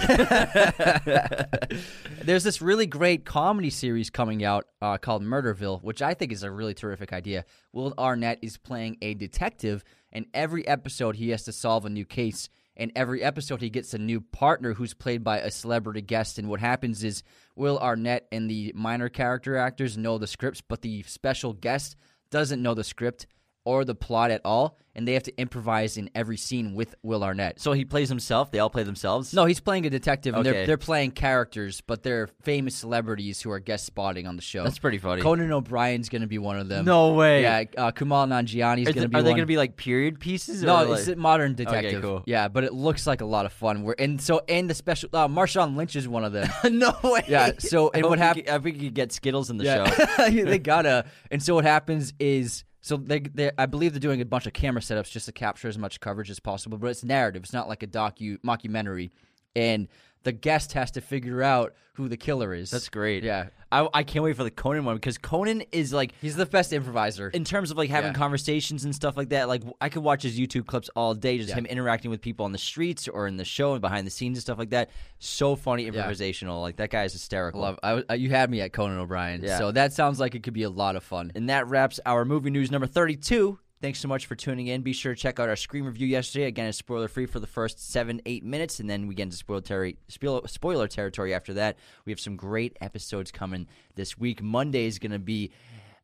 There's 2.24 2.44
this 2.44 2.62
really 2.62 2.86
great 2.86 3.26
comedy 3.26 3.70
series 3.70 4.10
coming 4.10 4.44
out 4.44 4.68
uh, 4.82 4.98
called 4.98 5.24
Murderville, 5.24 5.82
which 5.84 6.02
I 6.02 6.14
think 6.14 6.32
is 6.32 6.44
a 6.44 6.52
really 6.52 6.74
terrific 6.74 7.12
idea. 7.14 7.46
Will 7.74 7.94
Arnett 7.98 8.40
is 8.42 8.58
playing 8.58 8.98
a 9.02 9.14
detective, 9.14 9.84
and 10.12 10.26
every 10.34 10.68
episode 10.68 11.16
he 11.18 11.30
has 11.30 11.44
to 11.44 11.52
solve 11.52 11.86
a 11.86 11.90
new 11.90 12.06
case. 12.06 12.50
And 12.78 12.92
every 12.96 13.22
episode 13.22 13.62
he 13.62 13.70
gets 13.70 13.94
a 13.94 13.98
new 13.98 14.22
partner 14.22 14.74
who's 14.74 14.94
played 14.94 15.24
by 15.26 15.40
a 15.40 15.52
celebrity 15.52 16.02
guest. 16.02 16.40
And 16.40 16.48
what 16.48 16.62
happens 16.62 17.04
is 17.04 17.22
Will 17.56 17.78
Arnett 17.78 18.28
and 18.32 18.50
the 18.50 18.72
minor 18.74 19.10
character 19.10 19.58
actors 19.58 19.98
know 19.98 20.18
the 20.18 20.26
scripts, 20.26 20.62
but 20.62 20.82
the 20.82 21.04
special 21.04 21.52
guest 21.54 21.98
doesn't 22.32 22.62
know 22.64 22.74
the 22.74 22.84
script 22.84 23.28
or 23.64 23.86
the 23.86 23.94
plot 23.96 24.32
at 24.32 24.42
all, 24.44 24.76
and 24.96 25.08
they 25.08 25.14
have 25.14 25.24
to 25.24 25.38
improvise 25.40 25.96
in 25.96 26.10
every 26.16 26.36
scene 26.36 26.74
with 26.74 26.96
Will 27.04 27.24
Arnett. 27.24 27.60
so 27.60 27.72
he 27.74 27.86
plays 27.86 28.10
himself. 28.10 28.50
They 28.52 28.58
all 28.60 28.70
play 28.72 28.84
themselves. 28.84 29.34
No, 29.34 29.46
he's 29.46 29.60
playing 29.60 29.86
a 29.86 29.90
detective, 29.90 30.34
and 30.36 30.46
Okay. 30.46 30.58
they're 30.58 30.66
they're 30.68 30.78
playing 30.78 31.12
characters, 31.12 31.80
but 31.82 32.02
they're 32.04 32.28
famous 32.42 32.76
celebrities 32.76 33.40
who 33.42 33.52
are 33.52 33.60
guest 33.60 33.86
spotting 33.86 34.26
on 34.28 34.36
the 34.36 34.42
show. 34.42 34.64
That's 34.64 34.80
pretty 34.80 34.98
funny. 34.98 35.22
Conan 35.22 35.52
O'Brien's 35.52 36.10
going 36.10 36.24
to 36.24 36.28
be 36.28 36.40
one 36.40 36.58
of 36.60 36.68
them. 36.70 36.86
No 36.86 37.14
way. 37.14 37.44
Yeah, 37.44 37.64
uh, 37.78 37.92
Kumail 37.92 38.28
Nanjiani's 38.28 38.88
Is 38.90 38.96
going 38.96 38.96
to 38.96 39.02
it- 39.04 39.12
be. 39.12 39.18
are 39.18 39.22
they 39.22 39.30
one. 39.30 39.38
going 39.38 39.44
to 39.44 39.46
be 39.46 39.58
like 39.58 39.78
period 39.78 40.20
pieces? 40.20 40.64
No, 40.64 40.82
or 40.82 40.86
like- 40.86 41.00
it's 41.00 41.08
a 41.08 41.16
modern 41.16 41.54
detective. 41.56 42.02
cool. 42.02 42.24
Yeah, 42.26 42.48
but 42.48 42.64
it 42.64 42.74
looks 42.74 43.06
like 43.06 43.22
a 43.22 43.26
lot 43.26 43.46
of 43.46 43.54
fun. 43.54 43.84
We're, 43.84 43.96
and 44.00 44.20
so, 44.20 44.42
and 44.50 44.68
the 44.70 44.74
special 44.74 45.10
uh, 45.14 45.28
Marshawn 45.28 45.76
Lynch 45.76 45.96
is 45.96 46.08
one 46.08 46.26
of 46.26 46.34
them. 46.34 46.50
no 46.80 46.98
way. 47.04 47.24
Yeah, 47.28 47.52
so- 47.60 47.88
I 47.94 47.98
and 47.98 48.02
hope 48.04 48.10
what 48.10 48.20
we 48.20 48.26
hap- 48.26 48.36
could- 48.38 48.50
I 48.50 48.58
think 48.60 48.78
you 48.78 48.88
could 48.90 48.96
get 48.96 49.12
Skittles 49.12 49.50
in 49.52 49.58
the 49.58 49.66
Yeah, 49.66 49.86
show. 50.18 50.30
they 50.46 50.58
gotta. 50.60 51.06
And 51.30 51.42
so 51.44 51.54
what 51.56 51.64
happens 51.66 52.14
is, 52.20 52.64
so 52.82 52.98
they, 52.98 53.20
they, 53.20 53.52
I 53.58 53.68
believe 53.68 53.94
they're 53.94 54.00
doing 54.00 54.22
a 54.22 54.26
bunch 54.26 54.48
of 54.48 54.54
camera 54.54 54.82
setups 54.82 55.12
just 55.12 55.28
to 55.28 55.32
capture 55.32 55.68
as 55.68 55.78
much 55.78 56.00
coverage 56.00 56.30
as 56.32 56.40
possible. 56.40 56.78
But 56.78 56.88
it's 56.88 57.04
narrative. 57.04 57.44
It's 57.44 57.54
not 57.54 57.70
like 57.70 57.84
a 57.84 57.88
docu 57.88 58.40
mockumentary, 58.42 59.12
and 59.56 59.88
the 60.24 60.32
guest 60.32 60.74
has 60.74 60.92
to 60.92 61.02
figure 61.02 61.42
out 61.44 61.74
who 61.94 62.08
the 62.08 62.18
killer 62.18 62.54
is. 62.54 62.72
That's 62.72 62.88
great. 62.90 63.24
Yeah, 63.24 63.48
I, 63.72 63.88
I 63.94 64.04
can't 64.04 64.24
wait 64.24 64.38
for 64.38 64.44
the 64.46 64.52
Conan 64.52 64.86
one 64.86 64.96
because 64.96 65.18
Conan 65.18 65.62
is 65.74 65.92
like 65.92 66.14
he's 66.22 66.36
the 66.36 66.46
best 66.46 66.72
improviser. 66.72 67.30
in 67.30 67.44
terms 67.44 67.70
of 67.70 67.78
like 67.78 67.90
having 67.90 68.12
Yeah. 68.12 68.18
conversations 68.18 68.86
and 68.86 68.96
stuff 68.96 69.18
like 69.18 69.30
that. 69.30 69.48
Like 69.50 69.62
I 69.82 69.90
could 69.90 70.02
watch 70.04 70.24
his 70.24 70.40
YouTube 70.40 70.66
clips 70.68 70.90
all 70.96 71.14
day, 71.14 71.38
just 71.38 71.50
Yeah. 71.50 71.56
him 71.56 71.66
interacting 71.66 72.10
with 72.10 72.22
people 72.22 72.46
on 72.46 72.54
the 72.54 72.58
streets 72.58 73.08
or 73.10 73.28
in 73.28 73.36
the 73.38 73.44
show 73.46 73.74
and 73.74 73.82
behind 73.82 74.08
the 74.08 74.12
scenes 74.12 74.38
and 74.38 74.42
stuff 74.42 74.58
like 74.58 74.70
that. 74.70 74.90
So 75.20 75.56
funny, 75.56 75.90
improvisational. 75.92 76.62
Like 76.62 76.78
that 76.78 76.90
guy 76.92 77.04
is 77.04 77.14
hysterical. 77.14 77.62
Love. 77.62 77.78
I, 77.84 78.04
I- 78.10 78.16
you 78.16 78.30
had 78.30 78.50
me 78.50 78.62
at 78.62 78.72
Conan 78.74 78.98
O'Brien. 79.00 79.42
Yeah. 79.44 79.58
So 79.58 79.72
that 79.74 79.92
sounds 79.94 80.20
like 80.20 80.34
it 80.34 80.44
could 80.44 80.54
be 80.54 80.64
a 80.64 80.70
lot 80.70 80.96
of 80.96 81.04
fun. 81.04 81.32
And 81.36 81.50
that 81.50 81.68
wraps 81.68 82.00
our 82.06 82.24
movie 82.26 82.52
news 82.52 82.72
number 82.72 82.88
32. 82.88 83.60
Thanks 83.82 84.00
so 84.00 84.08
much 84.08 84.28
for 84.28 84.36
tuning 84.36 84.68
in. 84.68 84.82
Be 84.82 84.94
sure 84.94 85.16
to 85.16 85.20
check 85.20 85.40
out 85.40 85.50
our 85.50 85.56
Scream 85.56 85.86
review 85.86 86.06
yesterday. 86.06 86.46
Again, 86.46 86.68
it's 86.68 86.78
spoiler 86.78 87.08
free 87.08 87.26
for 87.26 87.40
the 87.40 87.48
first 87.48 87.92
seven, 87.92 88.22
eight 88.28 88.44
minutes, 88.44 88.80
and 88.80 88.88
then 88.88 89.08
we 89.08 89.16
get 89.16 89.24
into 89.24 89.38
spoiler, 89.38 89.62
terri- 89.62 89.98
spoiler, 90.08 90.48
spoiler 90.48 90.88
territory 90.88 91.34
after 91.34 91.56
that. 91.56 91.78
We 92.06 92.12
have 92.12 92.20
some 92.20 92.36
great 92.36 92.78
episodes 92.80 93.32
coming 93.32 93.68
this 93.96 94.20
week. 94.20 94.40
Monday 94.44 94.86
is 94.86 95.00
going 95.00 95.14
to 95.14 95.20
be 95.20 95.52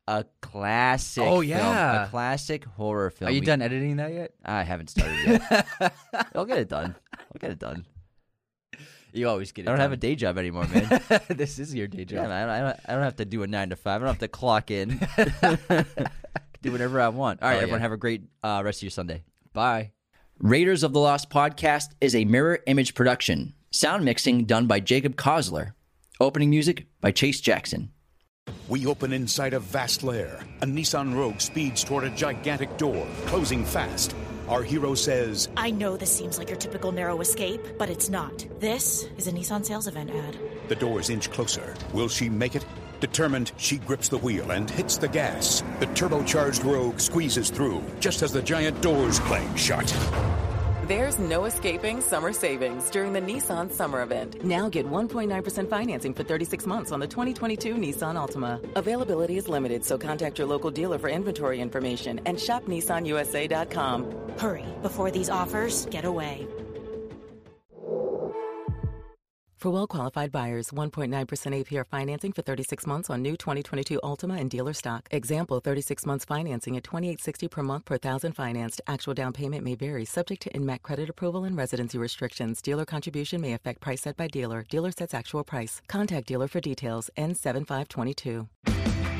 a 0.07 0.25
classic. 0.41 1.21
Oh, 1.23 1.41
film, 1.41 1.43
yeah. 1.43 2.05
a 2.05 2.09
classic 2.09 2.65
horror 2.65 3.11
film. 3.11 3.29
Are 3.29 3.31
you 3.31 3.41
We- 3.41 3.45
done 3.45 3.61
editing 3.61 3.97
that 3.97 4.11
yet? 4.11 4.31
I 4.43 4.63
haven't 4.63 4.89
started 4.89 5.15
yet. 5.27 5.93
I'll 6.33 6.45
get 6.45 6.57
it 6.57 6.69
done. 6.69 6.95
I'll 7.13 7.39
get 7.39 7.51
it 7.51 7.59
done. 7.59 7.85
You 9.13 9.29
always 9.29 9.51
get 9.51 9.65
it. 9.65 9.67
I 9.67 9.71
don't 9.71 9.79
have 9.81 9.93
a 9.93 9.97
day 9.97 10.15
job 10.15 10.37
anymore, 10.39 10.67
man. 10.67 10.99
this 11.29 11.59
is 11.59 11.75
your 11.75 11.87
day 11.87 12.05
job. 12.05 12.27
Yeah, 12.27 12.53
I, 12.53 12.59
don't, 12.59 12.79
I 12.87 12.93
don't 12.93 13.03
have 13.03 13.15
to 13.17 13.25
do 13.25 13.43
a 13.43 13.47
nine 13.47 13.69
to 13.69 13.75
five. 13.75 14.01
I 14.01 14.05
don't 14.05 14.13
have 14.13 14.19
to 14.19 14.27
clock 14.27 14.71
in. 14.71 14.99
do 16.61 16.71
whatever 16.71 16.99
I 17.01 17.09
want. 17.09 17.41
All 17.41 17.47
right, 17.49 17.55
Oh, 17.55 17.57
yeah. 17.57 17.61
everyone, 17.63 17.81
have 17.81 17.91
a 17.91 17.97
great 17.97 18.23
uh, 18.43 18.61
rest 18.63 18.79
of 18.79 18.83
your 18.83 18.91
Sunday. 18.91 19.23
Bye. 19.53 19.91
Raiders 20.39 20.83
of 20.83 20.93
the 20.93 20.99
Lost 20.99 21.29
podcast 21.29 21.89
is 22.01 22.15
a 22.15 22.25
mirror 22.25 22.59
image 22.67 22.93
production. 22.93 23.53
Sound 23.71 24.05
mixing 24.05 24.45
done 24.45 24.67
by 24.67 24.79
Jacob 24.79 25.15
Kosler. 25.15 25.71
Opening 26.19 26.49
music 26.49 26.87
by 27.01 27.11
Chase 27.11 27.41
Jackson. 27.41 27.91
We 28.69 28.85
open 28.85 29.13
inside 29.13 29.53
a 29.53 29.59
vast 29.59 30.03
lair. 30.03 30.39
A 30.61 30.65
Nissan 30.65 31.15
Rogue 31.15 31.41
speeds 31.41 31.83
toward 31.83 32.03
a 32.05 32.09
gigantic 32.11 32.77
door, 32.77 33.05
closing 33.25 33.65
fast. 33.65 34.15
Our 34.47 34.63
hero 34.63 34.93
says, 34.95 35.49
I 35.57 35.71
know 35.71 35.97
this 35.97 36.15
seems 36.15 36.37
like 36.37 36.47
your 36.49 36.57
typical 36.57 36.91
narrow 36.93 37.19
escape, 37.19 37.61
but 37.77 37.89
it's 37.89 38.09
not. 38.09 38.45
This 38.59 39.05
is 39.17 39.27
a 39.27 39.31
Nissan 39.31 39.65
sales 39.65 39.87
event 39.87 40.09
ad. 40.11 40.37
The 40.69 40.75
doors 40.75 41.09
inch 41.09 41.29
closer. 41.31 41.73
Will 41.93 42.07
she 42.07 42.29
make 42.29 42.55
it? 42.55 42.65
Determined, 42.99 43.51
she 43.57 43.77
grips 43.77 44.09
the 44.09 44.17
wheel 44.17 44.51
and 44.51 44.69
hits 44.69 44.97
the 44.97 45.07
gas. 45.07 45.61
The 45.79 45.87
turbocharged 45.87 46.63
Rogue 46.63 46.99
squeezes 46.99 47.49
through 47.49 47.83
just 47.99 48.21
as 48.21 48.31
the 48.31 48.41
giant 48.41 48.81
doors 48.81 49.19
clang 49.19 49.55
shut. 49.55 49.93
There's 50.87 51.19
no 51.19 51.43
escaping 51.43 51.99
summer 51.99 52.31
savings 52.31 52.89
during 52.89 53.11
the 53.11 53.19
Nissan 53.19 53.69
Summer 53.69 54.03
Event. 54.03 54.41
Now 54.45 54.69
get 54.69 54.89
1.9% 54.89 55.69
financing 55.69 56.13
for 56.13 56.23
36 56.23 56.65
months 56.65 56.93
on 56.93 57.01
the 57.01 57.07
2022 57.07 57.75
Nissan 57.75 58.15
Altima. 58.15 58.63
Availability 58.77 59.35
is 59.35 59.49
limited, 59.49 59.83
so 59.83 59.97
contact 59.97 60.39
your 60.39 60.47
local 60.47 60.71
dealer 60.71 60.97
for 60.97 61.09
inventory 61.09 61.59
information 61.59 62.21
and 62.25 62.39
shop 62.39 62.63
nissanusa.com. 62.67 64.09
Hurry 64.37 64.63
before 64.81 65.11
these 65.11 65.29
offers 65.29 65.87
get 65.87 66.05
away. 66.05 66.47
For 69.57 69.71
well 69.71 69.87
qualified 69.87 70.31
buyers, 70.31 70.69
1.9% 70.69 71.09
APR 71.09 71.83
financing 71.89 72.31
for 72.31 72.43
36 72.43 72.85
months 72.85 73.09
on 73.09 73.23
new 73.23 73.35
2022 73.35 73.99
Altima 74.03 74.39
and 74.39 74.51
dealer 74.51 74.73
stock. 74.73 75.07
Example 75.09 75.59
36 75.59 76.05
months 76.05 76.25
financing 76.25 76.77
at 76.77 76.83
2860 76.83 77.47
per 77.47 77.63
month 77.63 77.85
per 77.85 77.97
thousand 77.97 78.33
financed. 78.33 78.81
Actual 78.85 79.15
down 79.15 79.33
payment 79.33 79.63
may 79.63 79.73
vary, 79.73 80.05
subject 80.05 80.43
to 80.43 80.51
NMAC 80.51 80.83
credit 80.83 81.09
approval 81.09 81.43
and 81.43 81.57
residency 81.57 81.97
restrictions. 81.97 82.61
Dealer 82.61 82.85
contribution 82.85 83.41
may 83.41 83.53
affect 83.53 83.81
price 83.81 84.01
set 84.01 84.15
by 84.15 84.27
dealer. 84.27 84.63
Dealer 84.69 84.91
sets 84.91 85.15
actual 85.15 85.43
price. 85.43 85.81
Contact 85.87 86.27
dealer 86.27 86.47
for 86.47 86.59
details. 86.59 87.09
N7522. 87.17 88.47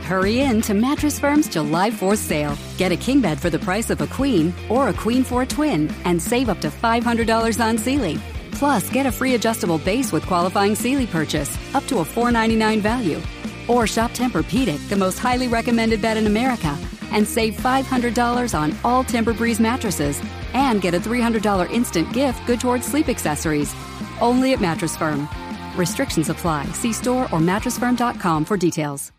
Hurry 0.04 0.41
in 0.41 0.62
to 0.62 0.76
Mattress 0.76 1.19
Firm's 1.19 1.50
July 1.50 1.89
4th 1.89 2.19
sale. 2.19 2.56
Get 2.78 2.91
a 2.91 2.95
king 2.95 3.21
bed 3.21 3.39
for 3.39 3.50
the 3.50 3.60
price 3.60 3.89
of 3.89 4.02
a 4.02 4.08
queen 4.08 4.54
or 4.69 4.89
a 4.89 4.93
queen 4.93 5.23
for 5.23 5.41
a 5.41 5.47
twin 5.47 5.91
and 6.06 6.21
save 6.21 6.47
up 6.47 6.62
to 6.62 6.69
$500 6.69 7.60
on 7.60 7.80
Sealy. 7.80 8.19
Plus, 8.57 8.89
get 8.89 9.05
a 9.05 9.11
free 9.11 9.35
adjustable 9.35 9.77
base 9.77 10.11
with 10.11 10.25
qualifying 10.25 10.73
Sealy 10.73 11.05
purchase, 11.05 11.57
up 11.75 11.85
to 11.85 11.99
a 11.99 12.05
499 12.05 12.81
value. 12.81 13.21
Or 13.67 13.85
shop 13.85 14.11
Tempur-Pedic, 14.11 14.89
the 14.89 14.95
most 14.95 15.19
highly 15.19 15.47
recommended 15.47 16.01
bed 16.01 16.17
in 16.17 16.25
America, 16.25 16.75
and 17.11 17.27
save 17.27 17.55
$500 17.57 18.59
on 18.59 18.75
all 18.83 19.03
Tempur-Breeze 19.03 19.59
mattresses, 19.59 20.19
and 20.53 20.81
get 20.81 20.95
a 20.95 20.99
$300 20.99 21.69
instant 21.69 22.11
gift 22.13 22.45
good 22.47 22.59
towards 22.59 22.87
sleep 22.87 23.09
accessories. 23.09 23.75
Only 24.21 24.53
at 24.53 24.61
Mattress 24.61 24.97
Firm. 24.97 25.29
Restrictions 25.75 26.29
apply. 26.29 26.65
See 26.73 26.93
store 26.93 27.25
or 27.25 27.39
mattressfirm.com 27.39 28.45
for 28.45 28.57
details. 28.57 29.11